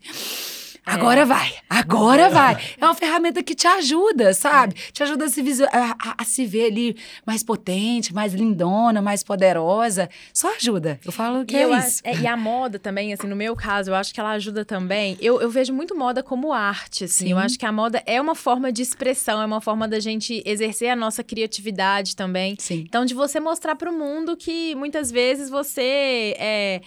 [0.94, 2.56] Agora vai, agora vai.
[2.78, 4.74] É uma ferramenta que te ajuda, sabe?
[4.92, 9.00] Te ajuda a se, visu- a, a- a se ver ali mais potente, mais lindona,
[9.00, 10.08] mais poderosa.
[10.32, 10.98] Só ajuda.
[11.04, 12.00] Eu falo que E, é eu isso.
[12.04, 15.16] é, e a moda também, assim, no meu caso, eu acho que ela ajuda também.
[15.20, 17.26] Eu, eu vejo muito moda como arte, assim.
[17.26, 17.32] Sim.
[17.32, 20.42] Eu acho que a moda é uma forma de expressão, é uma forma da gente
[20.44, 22.56] exercer a nossa criatividade também.
[22.58, 22.84] Sim.
[22.88, 26.80] Então, de você mostrar para o mundo que muitas vezes você é,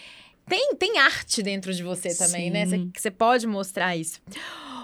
[0.48, 2.66] tem, tem arte dentro de você também, né?
[2.66, 2.92] Você, Sim.
[2.94, 4.20] que você pode mostrar isso.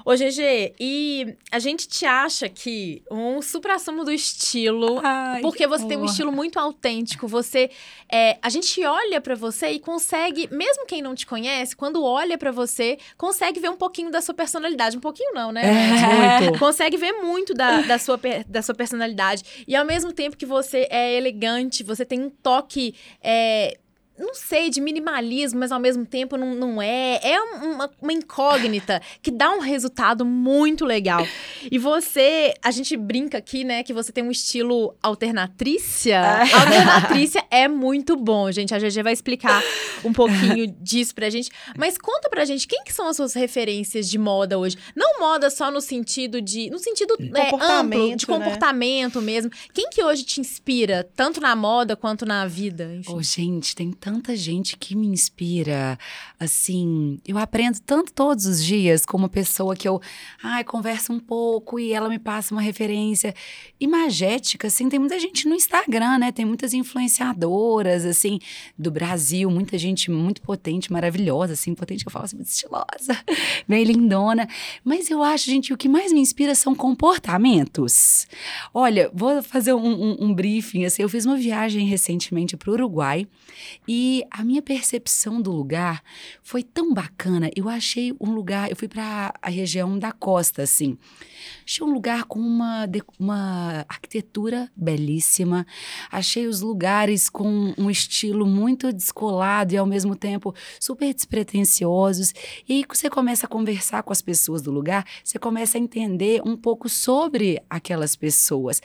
[0.05, 5.85] Ô, GG, e a gente te acha que um supra-sumo do estilo Ai, porque você
[5.85, 6.11] tem um porra.
[6.11, 7.27] estilo muito autêntico.
[7.27, 7.69] Você,
[8.11, 12.37] é, a gente olha pra você e consegue, mesmo quem não te conhece, quando olha
[12.37, 14.97] pra você, consegue ver um pouquinho da sua personalidade.
[14.97, 15.61] Um pouquinho não, né?
[15.65, 16.39] É.
[16.41, 16.59] Muito.
[16.59, 19.43] Consegue ver muito da, da, sua, da sua personalidade.
[19.67, 22.95] E ao mesmo tempo que você é elegante, você tem um toque.
[23.21, 23.77] é,
[24.19, 27.19] não sei, de minimalismo, mas ao mesmo tempo não, não é.
[27.23, 31.25] É um- uma, uma incógnita que dá um resultado muito legal.
[31.71, 36.19] E você, a gente brinca aqui, né, que você tem um estilo alternatrícia.
[36.53, 38.73] Alternatrícia é muito bom, gente.
[38.73, 39.61] A GG vai explicar
[40.03, 41.49] um pouquinho disso pra gente.
[41.77, 44.77] Mas conta pra gente, quem que são as suas referências de moda hoje?
[44.95, 46.69] Não moda só no sentido de...
[46.69, 48.37] No sentido é, amplo, de Comportamento, né?
[48.37, 49.51] comportamento mesmo.
[49.73, 52.93] Quem que hoje te inspira, tanto na moda quanto na vida?
[52.95, 53.13] Enfim.
[53.13, 55.97] Ô, gente, tem tanta gente que me inspira.
[56.39, 60.01] Assim, eu aprendo tanto todos os dias com uma pessoa que eu,
[60.41, 63.35] ai, converso um pouco e ela me passa uma referência
[63.79, 64.89] imagética, assim.
[64.89, 66.31] Tem muita gente no Instagram, né?
[66.31, 68.39] Tem muitas influenciadoras, assim,
[68.75, 73.15] do Brasil, muita gente muito potente, maravilhosa, assim, potente, eu falo assim, muito estilosa,
[73.69, 74.49] bem lindona.
[74.83, 78.25] Mas eu acho, gente, o que mais me inspira são comportamentos.
[78.73, 82.73] Olha, vou fazer um, um, um briefing, assim, eu fiz uma viagem recentemente para o
[82.73, 83.27] Uruguai
[83.87, 83.98] e
[84.31, 86.01] a minha percepção do lugar
[86.41, 87.49] foi tão bacana.
[87.55, 90.97] Eu achei um lugar, eu fui para a região da costa, assim.
[91.65, 95.65] Achei um lugar com uma, uma arquitetura belíssima.
[96.11, 102.33] Achei os lugares com um estilo muito descolado e ao mesmo tempo super despretensiosos.
[102.67, 106.55] E você começa a conversar com as pessoas do lugar, você começa a entender um
[106.55, 108.81] pouco sobre aquelas pessoas.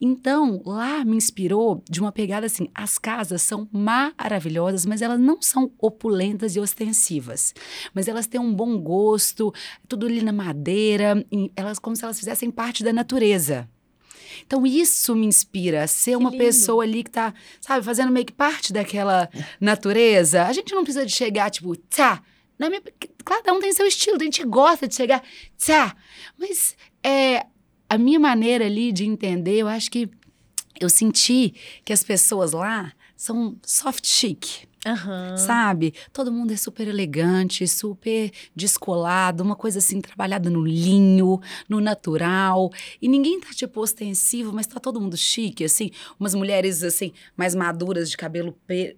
[0.00, 4.47] Então, lá me inspirou de uma pegada assim: as casas são maravilhosas,
[4.86, 7.54] mas elas não são opulentas e ostensivas.
[7.94, 9.52] Mas elas têm um bom gosto,
[9.86, 11.24] tudo ali na madeira,
[11.56, 13.68] elas como se elas fizessem parte da natureza.
[14.46, 16.44] Então, isso me inspira a ser uma lindo.
[16.44, 19.28] pessoa ali que tá, sabe, fazendo meio que parte daquela
[19.60, 20.44] natureza.
[20.44, 22.22] A gente não precisa de chegar, tipo, tá.
[22.58, 22.82] Na minha,
[23.24, 25.22] cada um tem seu estilo, a gente gosta de chegar,
[25.64, 25.94] tá.
[26.38, 27.46] Mas é,
[27.88, 30.08] a minha maneira ali de entender, eu acho que
[30.80, 35.36] eu senti que as pessoas lá são soft chic, Aham.
[35.36, 35.92] sabe?
[36.12, 42.70] Todo mundo é super elegante, super descolado, uma coisa assim, trabalhada no linho, no natural.
[43.02, 45.90] E ninguém tá, tipo, ostensivo, mas tá todo mundo chique, assim.
[46.18, 48.56] Umas mulheres, assim, mais maduras, de cabelo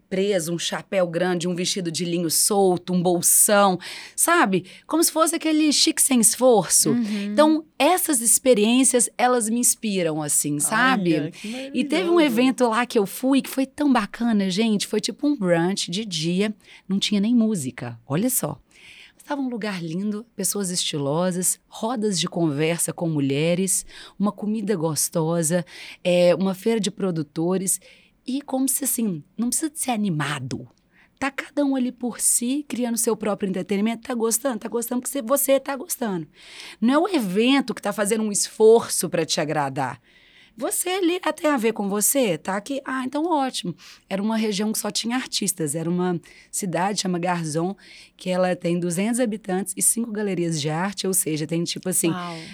[0.08, 3.78] preso, um chapéu grande, um vestido de linho solto, um bolsão,
[4.14, 4.66] sabe?
[4.86, 6.90] Como se fosse aquele chique sem esforço.
[6.90, 7.24] Uhum.
[7.32, 11.14] Então, essas experiências, elas me inspiram, assim, sabe?
[11.14, 11.32] Olha,
[11.72, 14.86] E teve um evento lá que eu fui que foi tão bacana, gente.
[14.86, 16.54] Foi tipo um brunch de dia,
[16.88, 17.98] não tinha nem música.
[18.06, 18.60] Olha só.
[19.16, 23.86] Estava um lugar lindo, pessoas estilosas, rodas de conversa com mulheres,
[24.18, 25.64] uma comida gostosa,
[26.02, 27.80] é, uma feira de produtores
[28.26, 30.68] e como se assim, não precisa ser animado.
[31.18, 35.20] Tá cada um ali por si, criando seu próprio entretenimento, tá gostando, tá gostando porque
[35.20, 36.26] você tá gostando.
[36.80, 40.00] Não é o evento que tá fazendo um esforço para te agradar.
[40.60, 42.82] Você ali ah, tem a ver com você, tá aqui.
[42.84, 43.74] Ah, então ótimo.
[44.10, 45.74] Era uma região que só tinha artistas.
[45.74, 46.20] Era uma
[46.52, 47.74] cidade, chama Garzon,
[48.14, 52.12] que ela tem 200 habitantes e cinco galerias de arte, ou seja, tem tipo assim,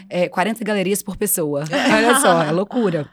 [0.08, 1.64] é, 40 galerias por pessoa.
[1.92, 3.10] Olha só, é loucura.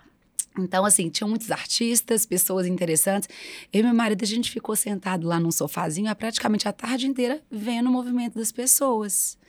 [0.59, 3.27] Então, assim, tinham muitos artistas, pessoas interessantes.
[3.73, 7.41] Eu e meu marido, a gente ficou sentado lá num sofazinho praticamente a tarde inteira
[7.49, 9.39] vendo o movimento das pessoas.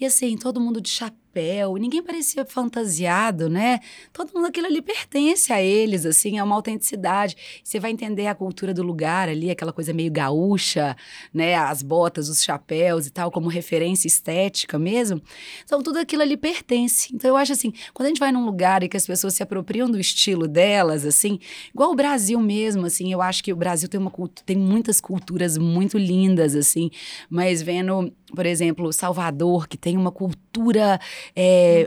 [0.00, 3.80] E assim, todo mundo de chapéu, ninguém parecia fantasiado, né?
[4.12, 7.36] Todo mundo aquilo ali pertence a eles, assim, é uma autenticidade.
[7.64, 10.96] Você vai entender a cultura do lugar ali, aquela coisa meio gaúcha,
[11.34, 11.56] né?
[11.56, 15.20] As botas, os chapéus e tal, como referência estética mesmo.
[15.64, 17.12] Então, tudo aquilo ali pertence.
[17.12, 19.42] Então, eu acho assim, quando a gente vai num lugar e que as pessoas se
[19.42, 21.40] apropriam do estilo delas, assim,
[21.74, 24.12] igual o Brasil mesmo, assim, eu acho que o Brasil tem, uma,
[24.46, 26.88] tem muitas culturas muito lindas, assim,
[27.28, 31.00] mas vendo por exemplo, Salvador, que tem uma cultura
[31.34, 31.86] é,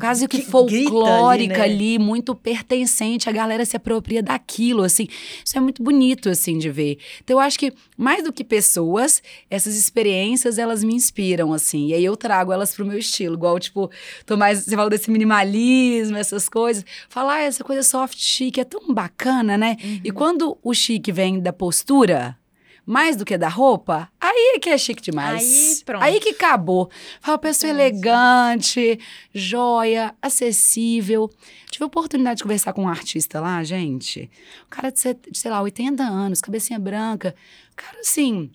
[0.00, 1.94] quase que, que folclórica ali, né?
[1.94, 5.06] ali, muito pertencente, a galera se apropria daquilo, assim.
[5.44, 6.98] Isso é muito bonito, assim, de ver.
[7.22, 11.88] Então, eu acho que, mais do que pessoas, essas experiências, elas me inspiram, assim.
[11.88, 13.90] E aí eu trago elas pro meu estilo, igual, tipo,
[14.24, 16.84] tô mais, você falou desse minimalismo, essas coisas.
[17.08, 19.76] Falar, ah, essa coisa soft chic é tão bacana, né?
[19.82, 20.00] Uhum.
[20.04, 22.36] E quando o chique vem da postura,
[22.86, 25.42] mais do que da roupa, aí que é chique demais.
[25.42, 26.02] Aí, pronto.
[26.02, 26.90] Aí que acabou.
[27.20, 28.98] Fala, pessoa elegante,
[29.32, 31.30] joia, acessível.
[31.70, 34.30] Tive a oportunidade de conversar com um artista lá, gente.
[34.66, 37.34] O cara de, sei lá, 80 anos, cabecinha branca.
[37.74, 38.50] Cara, assim,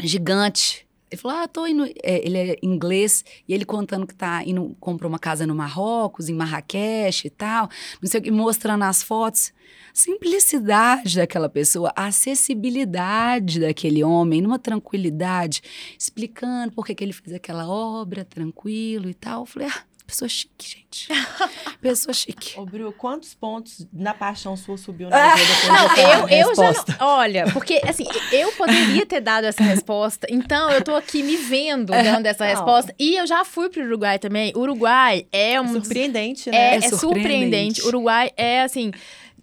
[0.00, 0.83] gigante.
[1.10, 1.84] Ele falou: Ah, tô indo.
[2.02, 6.28] É, ele é inglês e ele contando que tá indo, comprou uma casa no Marrocos,
[6.28, 7.68] em Marrakech e tal,
[8.02, 9.52] não sei o que, mostrando as fotos.
[9.92, 15.62] Simplicidade daquela pessoa, acessibilidade daquele homem, numa tranquilidade,
[15.96, 19.42] explicando por que, que ele fez aquela obra, tranquilo e tal.
[19.42, 21.08] Eu falei: Ah, Pessoa chique, gente.
[21.80, 22.58] Pessoa chique.
[22.58, 26.72] Ô, Bru, quantos pontos na paixão sua subiu na vida depois não, eu, eu já
[26.72, 31.36] não, Olha, porque assim, eu poderia ter dado essa resposta, então eu tô aqui me
[31.36, 32.02] vendo é.
[32.02, 32.50] dando essa não.
[32.50, 32.94] resposta.
[32.98, 34.52] E eu já fui pro Uruguai também.
[34.54, 35.64] Uruguai é um.
[35.64, 36.56] É surpreendente, né?
[36.56, 37.00] É, é, é surpreendente.
[37.00, 37.86] surpreendente.
[37.86, 38.92] Uruguai é assim.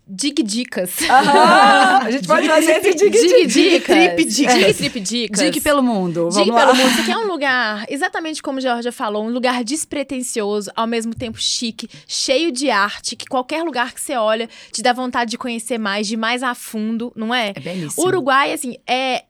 [0.07, 0.97] Dig dicas.
[1.09, 3.95] a gente pode fazer esse dig, dig dicas.
[3.95, 4.55] Trip dicas.
[4.55, 5.39] Dig, trip dicas.
[5.39, 6.29] Dig pelo mundo.
[6.29, 6.65] Vamos dig lá.
[6.65, 6.91] pelo mundo.
[6.91, 11.15] Isso aqui é um lugar, exatamente como a Georgia falou, um lugar despretensioso, ao mesmo
[11.15, 15.37] tempo chique, cheio de arte, que qualquer lugar que você olha te dá vontade de
[15.37, 17.53] conhecer mais, de mais a fundo, não é?
[17.55, 18.05] É belíssimo.
[18.05, 19.23] Uruguai, assim, é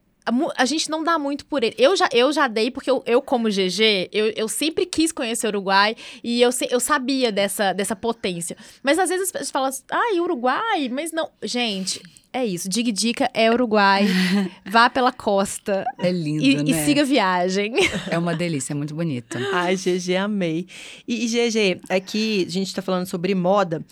[0.55, 1.75] a, gente não dá muito por ele.
[1.77, 5.47] Eu já, eu já dei, porque eu, eu como GG, eu, eu sempre quis conhecer
[5.47, 8.55] o Uruguai e eu, eu sabia dessa, dessa potência.
[8.83, 10.89] Mas às vezes as pessoas falam assim, ai, ah, Uruguai?
[10.89, 11.29] Mas não.
[11.41, 12.69] Gente, é isso.
[12.69, 14.05] Dig Dica é Uruguai.
[14.65, 15.83] Vá pela costa.
[15.99, 16.63] É lindo, e, né?
[16.67, 17.73] E siga a viagem.
[18.09, 19.37] É uma delícia, é muito bonito.
[19.51, 20.67] Ai, GG, amei.
[21.07, 23.83] E, e GG, aqui a gente tá falando sobre moda.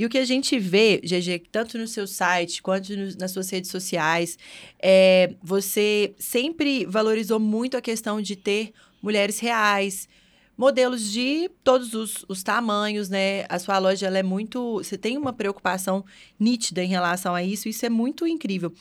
[0.00, 3.50] E o que a gente vê, GG, tanto no seu site quanto no, nas suas
[3.50, 4.38] redes sociais,
[4.82, 10.08] é, você sempre valorizou muito a questão de ter mulheres reais,
[10.56, 13.44] modelos de todos os, os, tamanhos, né?
[13.46, 14.78] A sua loja ela é muito.
[14.78, 16.02] Você tem uma preocupação
[16.38, 18.72] nítida em relação a isso, isso é muito incrível.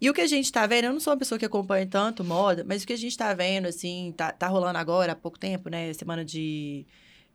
[0.00, 2.22] E o que a gente está vendo, eu não sou uma pessoa que acompanha tanto
[2.22, 5.40] moda, mas o que a gente está vendo, assim, tá, tá rolando agora há pouco
[5.40, 5.92] tempo, né?
[5.92, 6.86] Semana de.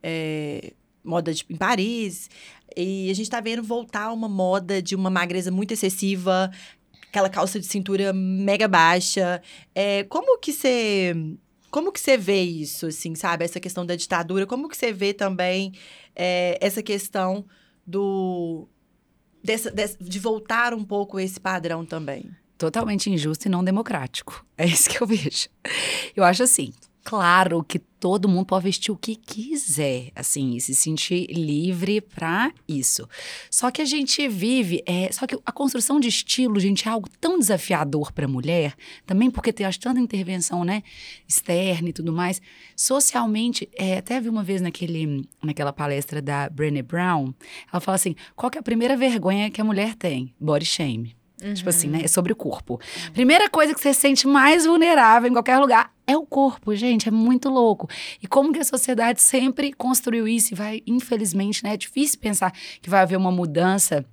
[0.01, 0.71] É,
[1.03, 2.29] moda de, em Paris.
[2.75, 6.49] E a gente tá vendo voltar uma moda de uma magreza muito excessiva,
[7.07, 9.41] aquela calça de cintura mega baixa.
[9.75, 11.15] É, como que você.
[11.69, 13.45] Como que você vê isso, assim, sabe?
[13.45, 14.45] Essa questão da ditadura.
[14.45, 15.73] Como que você vê também
[16.15, 17.45] é, essa questão
[17.85, 18.67] do...
[19.43, 22.29] Dessa, dessa, de voltar um pouco esse padrão também?
[22.59, 24.45] Totalmente injusto e não democrático.
[24.55, 25.49] É isso que eu vejo.
[26.15, 26.71] Eu acho assim,
[27.03, 32.51] claro que todo mundo pode vestir o que quiser, assim, e se sentir livre para
[32.67, 33.07] isso.
[33.49, 37.07] Só que a gente vive, é, só que a construção de estilo, gente, é algo
[37.21, 40.83] tão desafiador para a mulher, também porque tem tanta intervenção, né,
[41.25, 42.41] externa e tudo mais.
[42.75, 47.33] Socialmente, é, até vi uma vez naquele, naquela palestra da Brené Brown,
[47.71, 50.35] ela fala assim: qual é a primeira vergonha que a mulher tem?
[50.37, 51.22] Body shame.
[51.43, 51.53] Uhum.
[51.53, 52.01] Tipo assim, né?
[52.03, 52.73] É sobre o corpo.
[52.73, 53.11] Uhum.
[53.13, 57.07] Primeira coisa que você sente mais vulnerável em qualquer lugar é o corpo, gente.
[57.07, 57.89] É muito louco.
[58.21, 61.73] E como que a sociedade sempre construiu isso e vai, infelizmente, né?
[61.73, 64.05] É difícil pensar que vai haver uma mudança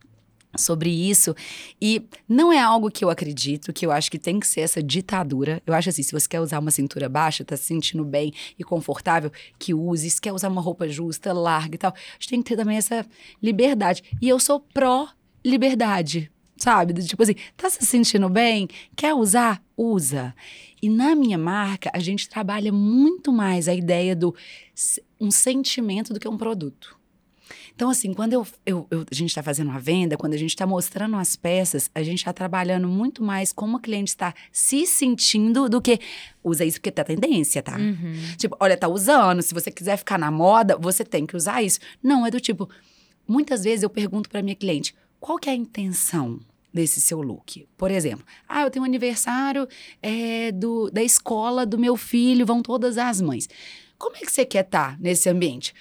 [0.57, 1.35] sobre isso.
[1.81, 4.83] E não é algo que eu acredito, que eu acho que tem que ser essa
[4.83, 5.63] ditadura.
[5.67, 8.65] Eu acho assim, se você quer usar uma cintura baixa, tá se sentindo bem e
[8.65, 10.11] confortável, que use.
[10.11, 11.93] Se quer usar uma roupa justa, larga e tal.
[11.93, 13.07] A gente tem que ter também essa
[13.43, 14.03] liberdade.
[14.21, 15.09] E eu sou pró
[15.45, 16.95] liberdade sabe?
[17.03, 18.69] Tipo assim, tá se sentindo bem?
[18.95, 19.63] Quer usar?
[19.77, 20.35] Usa.
[20.83, 24.35] E na minha marca, a gente trabalha muito mais a ideia do
[25.19, 27.01] um sentimento do que um produto.
[27.75, 30.51] Então, assim, quando eu, eu, eu a gente está fazendo uma venda, quando a gente
[30.51, 34.87] está mostrando as peças, a gente está trabalhando muito mais como a cliente está se
[34.87, 35.99] sentindo do que
[36.45, 37.79] usa isso porque tá tendência, tá?
[37.79, 38.13] Uhum.
[38.37, 41.81] Tipo, olha, tá usando, se você quiser ficar na moda, você tem que usar isso.
[42.03, 42.69] Não, é do tipo,
[43.27, 46.39] muitas vezes eu pergunto para minha cliente, qual que é a intenção?
[46.73, 47.67] Desse seu look.
[47.77, 49.69] Por exemplo, ah, eu tenho um aniversário
[50.03, 53.49] é, do, da escola do meu filho, vão todas as mães.
[53.99, 55.75] como é que você quer estar nesse ambiente?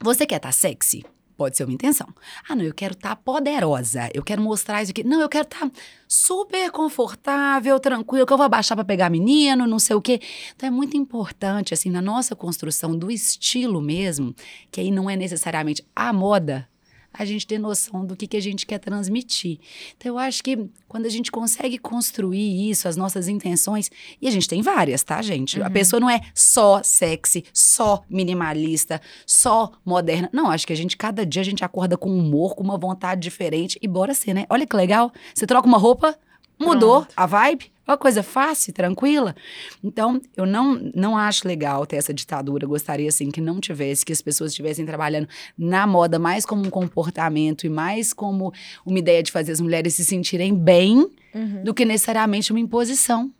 [0.00, 1.04] Você quer estar sexy?
[1.36, 2.06] Pode ser uma intenção.
[2.48, 4.08] Ah, não, eu quero estar poderosa.
[4.14, 5.02] Eu quero mostrar isso aqui.
[5.02, 5.70] Não, eu quero estar
[6.06, 10.20] super confortável, tranquilo, que eu vou abaixar para pegar menino, não sei o quê.
[10.54, 14.34] Então é muito importante, assim, na nossa construção do estilo mesmo,
[14.70, 16.68] que aí não é necessariamente a moda,
[17.12, 19.58] a gente ter noção do que, que a gente quer transmitir.
[19.96, 24.30] Então, eu acho que quando a gente consegue construir isso, as nossas intenções, e a
[24.30, 25.58] gente tem várias, tá, gente?
[25.58, 25.66] Uhum.
[25.66, 30.28] A pessoa não é só sexy, só minimalista, só moderna.
[30.32, 33.20] Não, acho que a gente, cada dia, a gente acorda com humor, com uma vontade
[33.20, 34.46] diferente e bora ser, né?
[34.48, 35.12] Olha que legal.
[35.34, 36.18] Você troca uma roupa,
[36.58, 37.12] mudou Pronto.
[37.16, 37.72] a vibe.
[37.86, 39.34] Uma coisa fácil, tranquila.
[39.82, 42.66] Então, eu não, não acho legal ter essa ditadura.
[42.66, 46.70] Gostaria, assim, que não tivesse, que as pessoas estivessem trabalhando na moda mais como um
[46.70, 48.52] comportamento e mais como
[48.86, 51.64] uma ideia de fazer as mulheres se sentirem bem Uhum.
[51.64, 53.32] do que necessariamente uma imposição.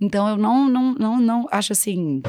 [0.00, 2.22] Então, eu não, não, não, não acho assim.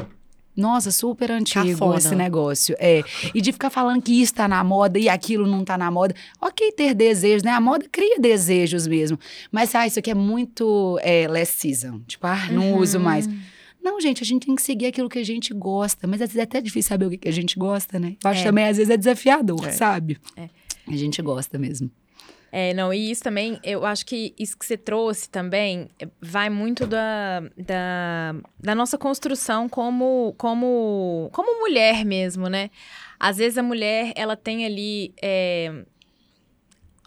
[0.56, 1.96] Nossa, super antigo Cafona.
[1.98, 2.76] esse negócio.
[2.78, 3.02] É.
[3.34, 6.14] E de ficar falando que isso tá na moda e aquilo não tá na moda.
[6.40, 7.50] Ok, ter desejos, né?
[7.52, 9.18] A moda cria desejos mesmo.
[9.50, 12.00] Mas, ah, isso aqui é muito é, last season.
[12.06, 13.04] Tipo, ah, não uso Uhum.
[13.04, 13.28] mais.
[13.82, 16.06] Não, gente, a gente tem que seguir aquilo que a gente gosta.
[16.06, 18.16] Mas às vezes é até difícil saber o que que a gente gosta, né?
[18.22, 18.44] Eu acho É.
[18.44, 19.72] também, às vezes, é desafiador, É.
[19.72, 20.18] sabe?
[20.36, 20.48] É.
[20.86, 21.90] A gente gosta mesmo.
[22.54, 26.50] É, não, e isso também, eu acho que isso que você trouxe também é, vai
[26.50, 32.68] muito da, da, da nossa construção como, como, como mulher mesmo, né?
[33.18, 35.82] Às vezes a mulher, ela tem ali é,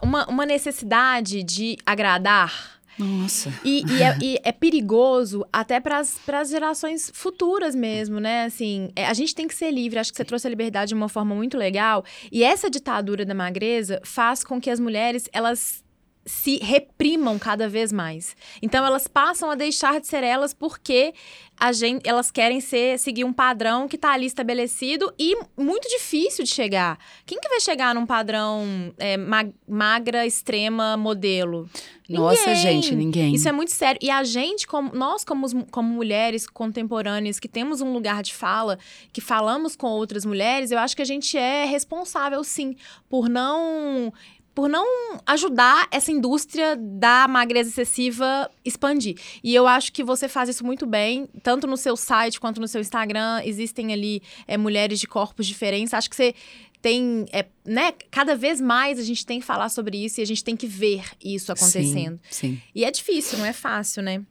[0.02, 2.75] uma, uma necessidade de agradar.
[2.98, 3.52] Nossa.
[3.64, 8.44] E, e é, e é perigoso até para as gerações futuras mesmo, né?
[8.44, 9.98] Assim, é, a gente tem que ser livre.
[9.98, 12.04] Acho que você trouxe a liberdade de uma forma muito legal.
[12.32, 15.84] E essa ditadura da magreza faz com que as mulheres, elas
[16.26, 18.36] se reprimam cada vez mais.
[18.60, 21.14] Então elas passam a deixar de ser elas porque
[21.58, 26.44] a gente, elas querem ser seguir um padrão que tá ali estabelecido e muito difícil
[26.44, 26.98] de chegar.
[27.24, 31.68] Quem que vai chegar num padrão é, ma- magra, extrema, modelo?
[32.08, 32.56] Nossa, Ninguém.
[32.82, 33.34] gente, ninguém.
[33.34, 33.98] Isso é muito sério.
[34.02, 38.78] E a gente, como, nós, como, como mulheres contemporâneas, que temos um lugar de fala,
[39.12, 42.76] que falamos com outras mulheres, eu acho que a gente é responsável, sim,
[43.08, 44.12] por não.
[44.56, 44.86] Por não
[45.26, 49.18] ajudar essa indústria da magreza excessiva expandir.
[49.44, 52.66] E eu acho que você faz isso muito bem, tanto no seu site quanto no
[52.66, 53.42] seu Instagram.
[53.44, 55.92] Existem ali é, mulheres de corpos diferentes.
[55.92, 56.34] Acho que você
[56.80, 57.92] tem, é, né?
[58.10, 60.66] Cada vez mais a gente tem que falar sobre isso e a gente tem que
[60.66, 62.18] ver isso acontecendo.
[62.30, 62.62] Sim, sim.
[62.74, 64.22] E é difícil, não é fácil, né?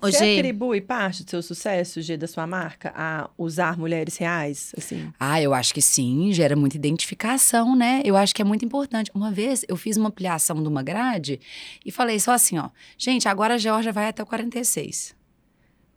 [0.00, 4.16] Ô, Você Gê, atribui parte do seu sucesso, G, da sua marca, a usar mulheres
[4.16, 5.12] reais, assim?
[5.20, 8.00] Ah, eu acho que sim, gera muita identificação, né?
[8.04, 9.10] Eu acho que é muito importante.
[9.14, 11.38] Uma vez eu fiz uma ampliação de uma grade
[11.84, 12.70] e falei só assim, ó.
[12.96, 15.14] Gente, agora a Georgia vai até o 46.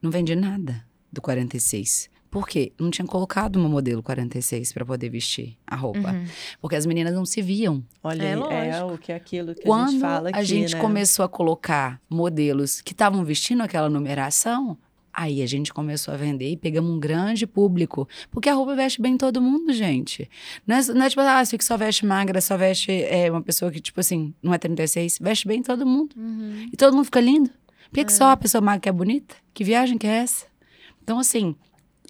[0.01, 2.09] Não vendi nada do 46.
[2.35, 2.73] Por quê?
[2.77, 6.11] Não tinha colocado uma modelo 46 para poder vestir a roupa.
[6.11, 6.25] Uhum.
[6.59, 7.81] Porque as meninas não se viam.
[8.03, 10.43] Olha, É aí, é, o que é aquilo que a Quando gente fala aqui, a
[10.43, 10.81] gente né?
[10.81, 14.77] começou a colocar modelos que estavam vestindo aquela numeração,
[15.13, 18.05] aí a gente começou a vender e pegamos um grande público.
[18.29, 20.29] Porque a roupa veste bem todo mundo, gente.
[20.67, 23.41] Não é, não é tipo, ah, se que só veste magra, só veste é, uma
[23.41, 25.19] pessoa que, tipo assim, não é 36.
[25.21, 26.13] Veste bem todo mundo.
[26.17, 26.67] Uhum.
[26.69, 27.49] E todo mundo fica lindo.
[27.49, 29.35] Por que, que só a pessoa magra que é bonita?
[29.53, 30.47] Que viagem que é essa?
[31.01, 31.55] Então, assim.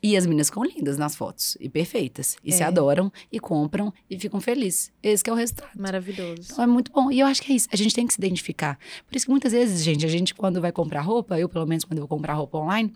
[0.06, 1.58] E as meninas ficam lindas nas fotos.
[1.60, 2.38] E perfeitas.
[2.44, 2.66] E se É.
[2.66, 4.92] adoram, e compram, e ficam felizes.
[5.02, 5.70] Esse que é o resultado.
[5.76, 6.50] Maravilhoso.
[6.52, 7.12] Então é muito bom.
[7.12, 7.68] E eu acho que é isso.
[7.72, 8.78] A gente tem que se identificar.
[9.08, 11.84] Por isso que muitas vezes, gente, a gente, quando vai comprar roupa, eu, pelo menos,
[11.84, 12.94] quando eu vou comprar roupa online,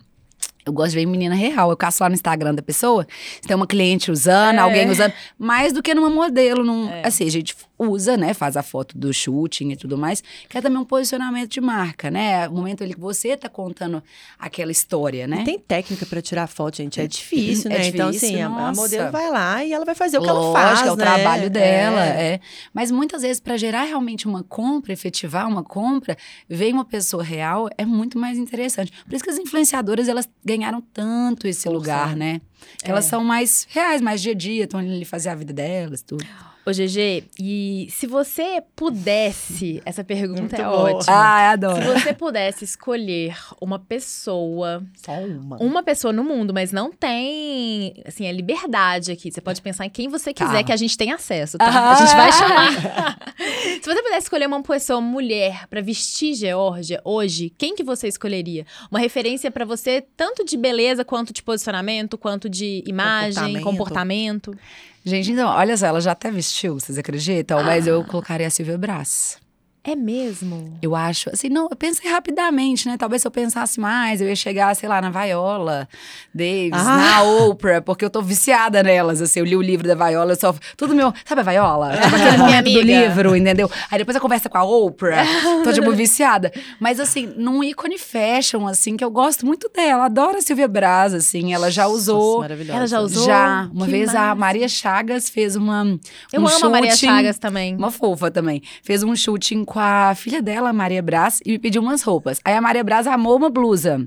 [0.64, 1.70] eu gosto de ver menina real.
[1.70, 3.06] Eu caço lá no Instagram da pessoa.
[3.40, 4.60] Se tem uma cliente usando, É.
[4.60, 5.12] alguém usando.
[5.38, 6.62] Mais do que numa modelo.
[6.64, 7.06] Num, É.
[7.06, 8.34] Assim, gente usa, né?
[8.34, 10.22] Faz a foto do shooting e tudo mais.
[10.48, 12.48] Que é também um posicionamento de marca, né?
[12.48, 14.02] O momento ali que você tá contando
[14.38, 15.42] aquela história, né?
[15.42, 17.00] E tem técnica pra tirar foto, gente.
[17.00, 17.86] É difícil, É né?
[17.88, 20.66] então, difícil, assim, a- modelo vai lá e ela vai fazer o que Lógico, ela
[20.76, 21.04] faz, é o né?
[21.04, 22.34] trabalho dela, É.
[22.34, 22.40] é.
[22.74, 26.16] Mas muitas vezes, para gerar realmente uma compra, efetivar uma compra,
[26.48, 28.92] vem uma pessoa real, é muito mais interessante.
[29.04, 32.40] Por isso que as influenciadoras, elas ganharam tanto esse lugar, né?
[32.82, 32.90] Que É.
[32.90, 36.24] elas são mais reais, mais dia a dia, estão ali fazer a vida delas, tudo.
[36.70, 40.92] Ô, GG, e se você pudesse, essa pergunta Muito é boa.
[40.94, 41.12] ótima.
[41.12, 42.00] Ah, eu Se adoro.
[42.00, 45.56] você pudesse escolher uma pessoa, Só uma.
[45.60, 49.32] uma pessoa no mundo, mas não tem, assim, a liberdade aqui.
[49.32, 50.64] Você pode pensar em quem você quiser, Tá.
[50.64, 51.66] que a gente tem acesso, tá?
[51.66, 51.92] Ah.
[51.92, 53.18] A gente vai chamar.
[53.82, 58.64] Se você pudesse escolher uma pessoa mulher pra vestir Geórgia hoje, quem que você escolheria?
[58.90, 63.64] Uma referência pra você, tanto de beleza, quanto de posicionamento, quanto de imagem, Comportamento.
[63.64, 64.58] comportamento.
[65.04, 67.62] Gente, então, olha só, ela já até vestiu, vocês acreditam?
[67.64, 69.39] Mas eu colocaria a Silvia Brás.
[69.82, 70.76] É mesmo?
[70.82, 72.96] Eu acho, assim, não, eu pensei rapidamente, né?
[72.98, 75.88] Talvez se eu pensasse mais, eu ia chegar, sei lá, na Viola
[76.34, 76.96] Davis, Ah.
[76.96, 80.36] na Oprah, porque eu tô viciada nelas, assim, eu li o livro da Viola, eu
[80.36, 81.92] só, tudo meu, sabe a Viola?
[81.96, 83.70] Tipo, aquele Minha momento do livro, entendeu?
[83.90, 85.24] Aí depois eu conversa com a Oprah,
[85.64, 86.52] tô, tipo, viciada.
[86.78, 91.14] Mas, assim, num ícone fashion, assim, que eu gosto muito dela, adoro a Silvia Braz,
[91.14, 92.40] assim, ela já Nossa, usou...
[92.40, 92.76] maravilhosa.
[92.78, 93.24] Ela já usou?
[93.24, 94.34] Já, uma Que vez a massa.
[94.34, 95.98] Maria Chagas fez uma.
[96.32, 97.74] Eu um amo a Maria shooting- Chagas também.
[97.76, 98.62] Uma fofa também.
[98.82, 102.40] Fez um shooting com a filha dela, Maria Braz, e me pediu umas roupas.
[102.44, 104.04] Aí a Maria Braz amou uma blusa.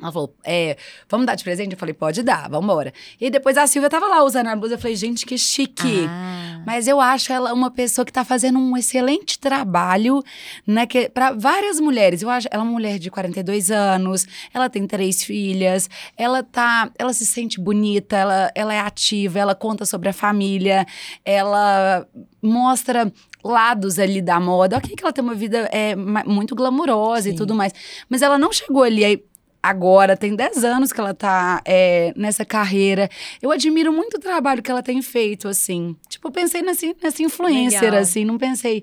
[0.00, 0.76] Ela falou, é,
[1.08, 1.72] vamos dar de presente?
[1.72, 2.92] Eu falei, pode dar, vambora.
[3.20, 4.74] E depois a Silvia tava lá usando a blusa.
[4.74, 6.06] Eu falei, gente, que chique.
[6.08, 6.62] Ah.
[6.64, 10.22] Mas eu acho ela uma pessoa que tá fazendo um excelente trabalho,
[10.64, 12.22] né, que para várias mulheres.
[12.22, 16.90] Eu acho ela é uma mulher de 42 anos, ela tem três filhas, ela tá,
[16.96, 20.86] ela se sente bonita, ela, ela é ativa, ela conta sobre a família,
[21.24, 22.06] ela
[22.40, 23.12] mostra
[23.42, 24.76] lados ali da moda.
[24.76, 27.72] Ok que ela tem uma vida é, muito glamurosa e tudo mais,
[28.08, 29.22] mas ela não chegou ali aí
[29.62, 33.08] agora, tem 10 anos que ela tá é, nessa carreira.
[33.40, 35.94] Eu admiro muito o trabalho que ela tem feito, assim.
[36.08, 38.00] Tipo, eu pensei nessa, nessa influencer, Legal.
[38.00, 38.82] assim, não pensei.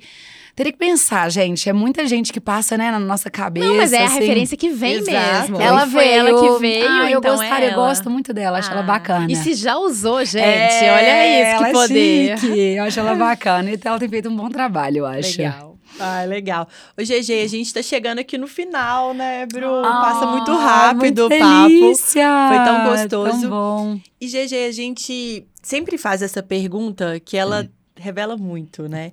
[0.56, 1.70] Teria que pensar, gente.
[1.70, 3.66] É muita gente que passa, né, na nossa cabeça.
[3.66, 4.20] Não, mas é a assim.
[4.20, 5.52] referência que vem Exato.
[5.52, 5.62] mesmo.
[5.62, 6.28] Ela foi veio.
[6.28, 7.88] ela que veio, ah, eu então gostaria, é eu ela.
[7.88, 9.32] gosto muito dela, acho ela Ah, bacana.
[9.32, 12.38] E se já usou, gente, É, olha isso, ela que é poder.
[12.40, 13.72] chique, eu acho ela bacana.
[13.72, 15.38] Então ela tem feito um bom trabalho, eu acho.
[15.42, 15.69] Legal.
[16.00, 16.68] Ah, legal.
[16.98, 19.84] Ô, GG, a gente tá chegando aqui no final, né, Bru?
[19.86, 21.68] Ah, Passa muito rápido muito o papo.
[21.70, 23.42] delícia, Foi tão gostoso.
[23.42, 24.00] Tão bom.
[24.20, 27.70] E, GG, a gente sempre faz essa pergunta que ela Hum.
[27.98, 29.12] revela muito, né?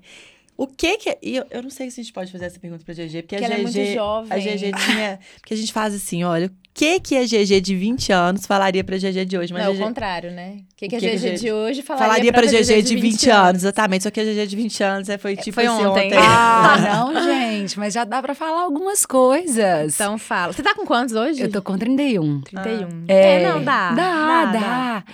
[0.56, 1.18] O que que...
[1.22, 3.36] E eu, eu não sei se a gente pode fazer essa pergunta pra GG, porque
[3.36, 3.62] Porque a ela é GG...
[3.78, 4.32] muito jovem.
[4.32, 5.20] A GG tinha...
[5.40, 8.84] Porque a gente faz assim, olha, o que que a GG de 20 anos falaria
[8.84, 9.52] pra GG de hoje?
[9.52, 10.58] Mas Não, é o GG contrário, né?
[10.60, 12.50] O que, que, O que a que GG a de hoje falaria, falaria pra pra
[12.50, 14.02] GG de 20 anos, exatamente.
[14.02, 16.06] Só que a GG de 20 anos é, foi tipo foi assim, ontem.
[16.08, 16.18] ontem.
[16.18, 19.94] Ah, não, gente, mas já dá pra falar algumas coisas.
[19.94, 20.52] Então fala.
[20.52, 21.40] Você tá com quantos hoje?
[21.40, 22.42] eu tô com 31.
[22.42, 23.04] 31.
[23.08, 23.92] É, É, não, dá.
[23.92, 25.04] Dá, dá.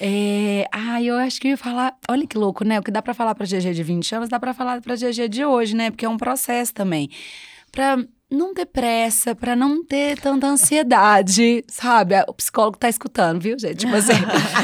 [0.00, 1.94] É, ah, eu acho que eu ia falar.
[2.08, 2.78] Olha que louco, né?
[2.78, 5.28] O que dá pra falar pra GG de 20 anos, dá pra falar pra GG
[5.28, 5.90] de hoje, né?
[5.90, 7.10] Porque é um processo também.
[7.70, 7.98] Pra
[8.30, 12.14] não ter pressa, pra não ter tanta ansiedade, sabe?
[12.28, 13.78] O psicólogo tá escutando, viu, gente?
[13.78, 14.12] Tipo assim,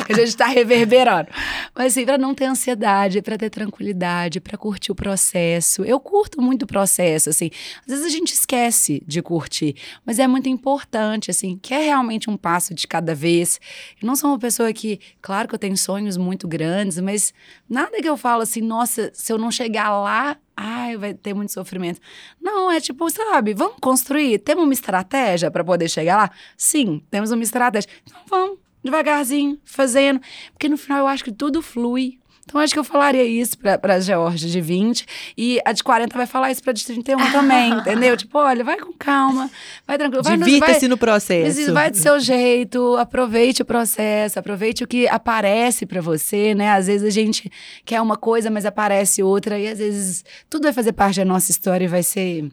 [0.08, 1.28] a gente tá reverberando.
[1.74, 5.84] Mas assim, pra não ter ansiedade, pra ter tranquilidade, pra curtir o processo.
[5.84, 7.50] Eu curto muito o processo, assim.
[7.80, 12.30] Às vezes a gente esquece de curtir, mas é muito importante, assim, que é realmente
[12.30, 13.58] um passo de cada vez.
[14.00, 17.34] Eu não sou uma pessoa que, claro que eu tenho sonhos muito grandes, mas
[17.68, 21.52] nada que eu falo assim, nossa, se eu não chegar lá, ai, vai ter muito
[21.52, 22.00] sofrimento.
[22.40, 24.38] Não, é tipo, sabe, vamos construir.
[24.38, 26.30] Temos uma estratégia para poder chegar lá?
[26.56, 27.90] Sim, temos uma estratégia.
[28.04, 30.20] Então vamos, devagarzinho, fazendo.
[30.52, 32.18] Porque no final eu acho que tudo flui.
[32.48, 35.04] Então, acho que eu falaria isso pra, pra Georgia de 20
[35.36, 38.16] e a de 40 vai falar isso pra de 31 também, entendeu?
[38.16, 39.50] Tipo, olha, vai com calma,
[39.84, 40.22] vai tranquilo.
[40.22, 41.72] Divirta-se no processo.
[41.74, 46.70] Vai do seu jeito, aproveite o processo, aproveite o que aparece pra você, né?
[46.70, 47.50] Às vezes a gente
[47.84, 51.50] quer uma coisa, mas aparece outra, e às vezes tudo vai fazer parte da nossa
[51.50, 52.48] história e vai ser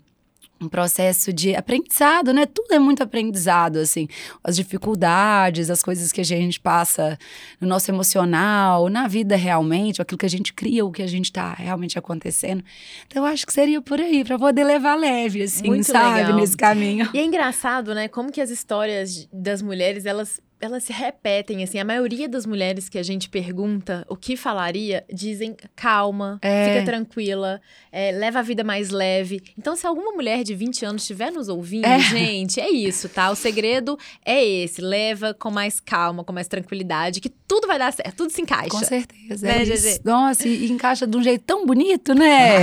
[0.63, 2.45] um processo de aprendizado, né?
[2.45, 4.07] Tudo é muito aprendizado, assim.
[4.43, 7.17] As dificuldades, as coisas que a gente passa
[7.59, 11.31] no nosso emocional, na vida realmente, aquilo que a gente cria, o que a gente
[11.31, 12.63] tá realmente acontecendo.
[13.07, 16.21] Então, eu acho que seria por aí, pra poder levar leve, assim, Muito sabe?
[16.21, 16.35] legal.
[16.35, 17.09] Nesse caminho.
[17.13, 18.07] E é engraçado, né?
[18.07, 21.77] Como que as histórias das mulheres, elas, elas se repetem, assim.
[21.79, 26.73] A maioria das mulheres que a gente pergunta o que falaria, dizem calma, É.
[26.73, 27.61] fica tranquila,
[27.91, 29.41] é, leva a vida mais leve.
[29.57, 31.99] Então, se alguma mulher de 20 anos estiver nos ouvindo, É.
[31.99, 33.29] gente, é isso, tá?
[33.29, 34.81] O segredo é esse.
[34.81, 38.69] Leva com mais calma, com mais tranquilidade, que tudo vai dar certo, tudo se encaixa.
[38.69, 39.45] Com certeza.
[39.45, 39.99] Né, é.
[40.03, 42.55] Nossa, e, e encaixa de um jeito tão bonito, né?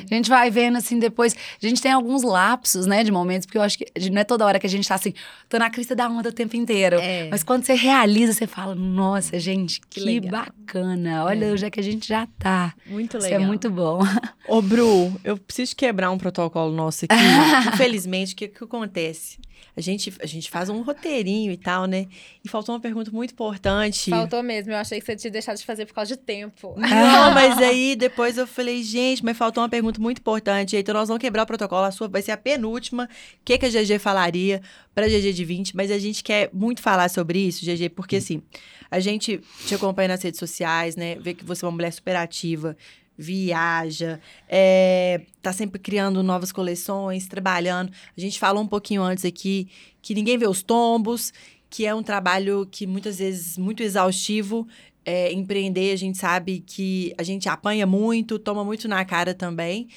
[0.00, 0.04] É.
[0.10, 1.34] A gente vai vendo assim depois.
[1.62, 4.44] A gente tem alguns lapsos, né, de momentos, porque eu acho que não é toda
[4.44, 5.14] hora que a gente tá assim,
[5.48, 6.96] tô na crista da onda o tempo inteiro.
[7.00, 7.28] É.
[7.30, 11.24] Mas quando você realiza, você fala, nossa, gente, que, Que bacana.
[11.24, 12.74] Olha onde é que a gente já tá.
[12.86, 13.42] Muito Isso legal.
[13.42, 14.00] é muito bom.
[14.48, 17.14] Ô, Bru, eu preciso quebrar um protocolo nosso aqui.
[17.74, 19.38] Infelizmente, o que, que acontece?
[19.76, 22.06] A gente, a gente faz um roteirinho e tal, né?
[22.44, 24.08] E faltou uma pergunta muito importante.
[24.08, 26.74] Faltou mesmo, eu achei que você tinha deixado de fazer por causa de tempo.
[26.78, 30.76] Não, mas aí depois eu falei, gente, mas faltou uma pergunta muito importante.
[30.76, 31.84] Então nós vamos quebrar o protocolo.
[31.84, 33.08] A sua vai ser a penúltima.
[33.40, 34.62] O que, que a GG falaria
[34.94, 35.76] pra GG de 20?
[35.76, 38.42] Mas a gente quer muito falar sobre isso, GG, porque assim,
[38.90, 41.16] a gente te acompanha nas redes sociais, né?
[41.16, 42.76] Vê que você é uma mulher super ativa,
[43.16, 47.92] viaja, é, tá sempre criando novas coleções, trabalhando.
[48.16, 49.68] A gente falou um pouquinho antes aqui
[50.02, 51.32] que ninguém vê os tombos,
[51.70, 54.66] que é um trabalho que muitas vezes muito exaustivo.
[55.06, 59.88] É, empreender, a gente sabe que a gente apanha muito, toma muito na cara também.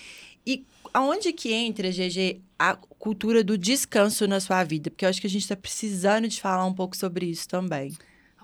[0.45, 4.89] E aonde que entra, GG, a cultura do descanso na sua vida?
[4.89, 7.93] Porque eu acho que a gente está precisando de falar um pouco sobre isso também.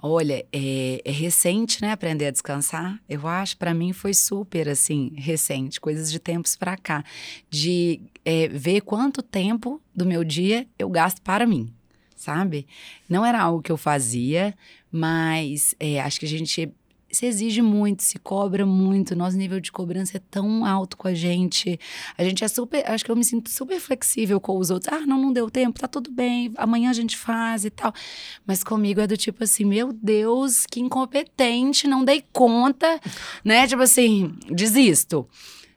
[0.05, 2.99] Olha, é, é, recente, né, aprender a descansar.
[3.07, 7.05] Eu acho, para mim foi super assim recente, coisas de tempos para cá,
[7.49, 11.73] de é, ver quanto tempo do meu dia eu gasto para mim,
[12.17, 12.67] sabe?
[13.07, 14.53] Não era algo que eu fazia,
[14.91, 16.69] mas é, acho que a gente
[17.13, 19.15] se exige muito, se cobra muito.
[19.15, 21.79] Nosso nível de cobrança é tão alto com a gente.
[22.17, 22.83] A gente é super.
[22.89, 24.91] Acho que eu me sinto super flexível com os outros.
[24.91, 27.93] Ah, não, não deu tempo, tá tudo bem, amanhã a gente faz e tal.
[28.45, 32.99] Mas comigo é do tipo assim: meu Deus, que incompetente, não dei conta,
[33.45, 33.67] né?
[33.67, 35.27] Tipo assim, desisto.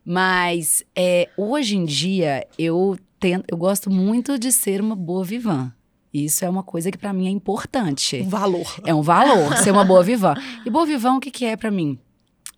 [0.05, 5.73] Mas é, hoje em dia eu tento, eu gosto muito de ser uma boa vivan.
[6.25, 8.21] Isso é uma coisa que para mim é importante.
[8.23, 8.81] Um valor.
[8.85, 10.35] É um valor, ser uma boa vivã.
[10.65, 11.99] E boa vivã, o que, que é para mim?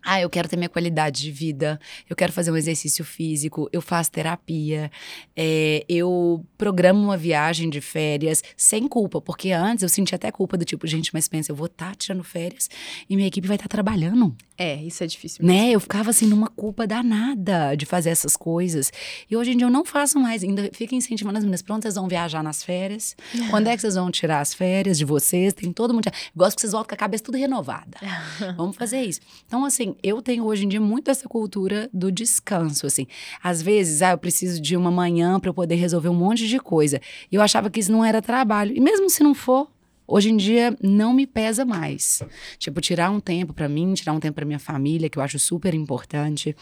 [0.01, 1.79] Ah, eu quero ter minha qualidade de vida,
[2.09, 4.89] eu quero fazer um exercício físico, eu faço terapia,
[5.35, 10.57] é, eu programo uma viagem de férias sem culpa, porque antes eu sentia até culpa
[10.57, 12.69] do tipo, gente, mas pensa, eu vou estar tá tirando férias
[13.09, 14.33] e minha equipe vai estar tá trabalhando.
[14.59, 15.45] É, isso é difícil.
[15.45, 15.57] Mesmo.
[15.57, 15.71] Né?
[15.71, 18.91] Eu ficava assim numa culpa danada de fazer essas coisas.
[19.31, 21.95] E hoje em dia eu não faço mais, ainda fico incentivando as meninas, pronto, vocês
[21.95, 23.15] vão viajar nas férias.
[23.49, 25.53] Quando é que vocês vão tirar as férias de vocês?
[25.53, 26.09] Tem todo mundo.
[26.35, 27.97] Gosto que vocês voltem com a cabeça tudo renovada.
[28.57, 29.21] Vamos fazer isso.
[29.47, 33.07] Então, assim, eu tenho hoje em dia muito essa cultura do descanso, assim.
[33.41, 36.59] Às vezes, ah, eu preciso de uma manhã para eu poder resolver um monte de
[36.59, 36.99] coisa.
[37.31, 38.75] E eu achava que isso não era trabalho.
[38.75, 39.69] E mesmo se não for,
[40.11, 42.23] Hoje em dia não me pesa mais.
[42.57, 45.37] Tipo, tirar um tempo para mim, tirar um tempo para minha família, que eu acho
[45.37, 46.55] super importante.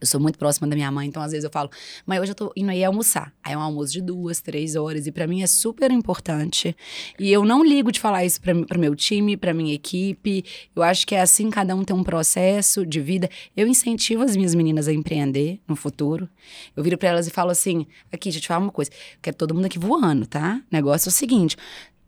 [0.00, 1.70] Eu sou muito próxima da minha mãe, então às vezes eu falo,
[2.04, 3.32] mãe, hoje eu tô indo aí almoçar.
[3.40, 6.76] Aí é um almoço de duas, três horas, e para mim é super importante.
[7.20, 10.44] E eu não ligo de falar isso para meu time, para minha equipe.
[10.74, 13.30] Eu acho que é assim, cada um tem um processo de vida.
[13.56, 16.28] Eu incentivo as minhas meninas a empreender no futuro.
[16.76, 18.90] Eu viro para elas e falo assim: aqui, deixa eu te falar uma coisa.
[18.90, 20.60] Eu quero todo mundo aqui voando, tá?
[20.64, 21.56] O negócio é o seguinte: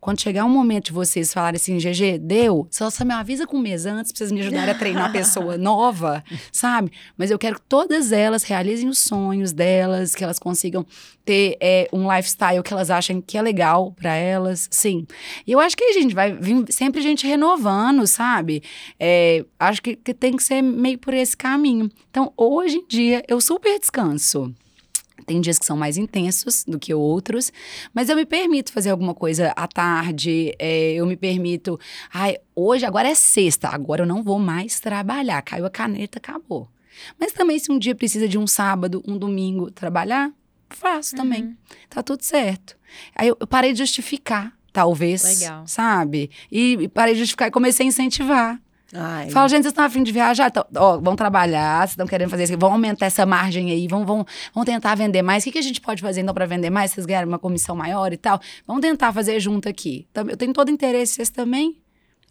[0.05, 3.57] quando chegar um momento de vocês falarem assim, GG, deu, só, só me avisa com
[3.57, 6.91] um mês antes pra vocês me ajudarem a treinar a pessoa nova, sabe?
[7.17, 10.85] Mas eu quero que todas elas realizem os sonhos delas, que elas consigam
[11.25, 15.07] ter é, um lifestyle que elas achem que é legal para elas, sim.
[15.47, 18.61] E eu acho que a gente vai vir sempre gente renovando, sabe?
[18.99, 21.89] É, acho que, que tem que ser meio por esse caminho.
[22.11, 24.53] Então, hoje em dia, eu super descanso.
[25.25, 27.51] Tem dias que são mais intensos do que outros,
[27.93, 31.79] mas eu me permito fazer alguma coisa à tarde, é, eu me permito.
[32.13, 35.41] Ai, hoje, agora é sexta, agora eu não vou mais trabalhar.
[35.41, 36.69] Caiu a caneta, acabou.
[37.19, 40.31] Mas também, se um dia precisa de um sábado, um domingo trabalhar,
[40.69, 41.23] faço uhum.
[41.23, 41.57] também.
[41.89, 42.77] Tá tudo certo.
[43.15, 45.39] Aí eu, eu parei de justificar, talvez.
[45.39, 45.67] Legal.
[45.67, 46.29] Sabe?
[46.51, 48.61] E, e parei de justificar e comecei a incentivar.
[48.93, 49.29] Ai.
[49.29, 50.47] Fala, gente, vocês estão afim de viajar?
[50.47, 54.05] Então, ó, vão trabalhar, vocês estão querendo fazer isso, vão aumentar essa margem aí, vão,
[54.05, 55.43] vão, vão tentar vender mais.
[55.43, 56.91] O que, que a gente pode fazer então para vender mais?
[56.91, 58.39] Vocês ganharem uma comissão maior e tal?
[58.67, 60.07] Vamos tentar fazer junto aqui.
[60.13, 61.77] Eu tenho todo interesse, vocês também?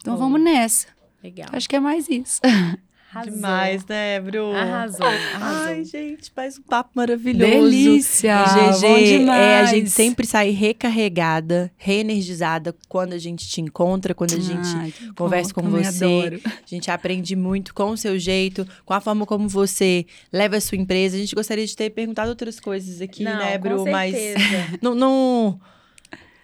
[0.00, 0.16] Então oh.
[0.16, 0.88] vamos nessa.
[1.22, 1.48] Legal.
[1.52, 2.40] Acho que é mais isso.
[3.14, 3.32] Arrasou.
[3.32, 4.52] Demais, né, Bru?
[4.52, 5.66] Arrasou, arrasou.
[5.66, 7.52] Ai, gente, faz um papo maravilhoso.
[7.52, 8.42] Delícia!
[8.44, 14.40] GG, é, a gente sempre sai recarregada, reenergizada quando a gente te encontra, quando a
[14.40, 16.40] gente Ai, conversa bom, com você.
[16.44, 20.60] A gente aprende muito com o seu jeito, com a forma como você leva a
[20.60, 21.14] sua empresa.
[21.16, 23.84] A gente gostaria de ter perguntado outras coisas aqui, não, né, Bru?
[23.88, 24.12] Mas
[24.82, 25.60] não, não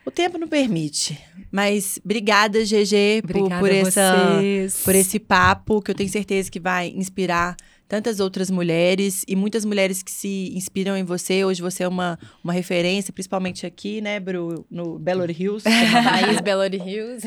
[0.04, 1.18] o tempo não permite.
[1.50, 4.40] Mas obrigada, GG, por, por, essa,
[4.84, 7.56] por esse papo, que eu tenho certeza que vai inspirar
[7.90, 11.44] tantas outras mulheres e muitas mulheres que se inspiram em você.
[11.44, 15.64] Hoje você é uma, uma referência, principalmente aqui, né, Bru, no Belo Hills.
[15.64, 17.26] País Belo Hills.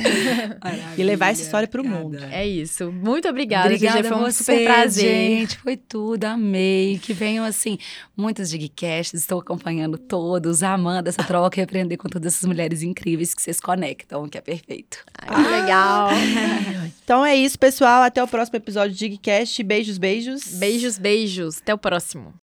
[0.98, 2.18] e levar essa história para o mundo.
[2.32, 2.90] É isso.
[2.94, 5.04] Muito obrigada, obrigada Foi um você, super prazer.
[5.04, 6.98] Gente, foi tudo, amei.
[6.98, 7.78] Que venham, assim,
[8.16, 13.36] muitos digcasts, estou acompanhando todos, amando essa troca e aprender com todas essas mulheres incríveis
[13.36, 15.00] que vocês conectam, que é perfeito.
[15.18, 16.10] Ai, que legal.
[17.04, 18.02] então é isso, pessoal.
[18.04, 19.62] Até o próximo episódio de Digcast.
[19.62, 20.53] Beijos, beijos.
[20.54, 21.58] Beijos, beijos.
[21.60, 22.34] Até o próximo.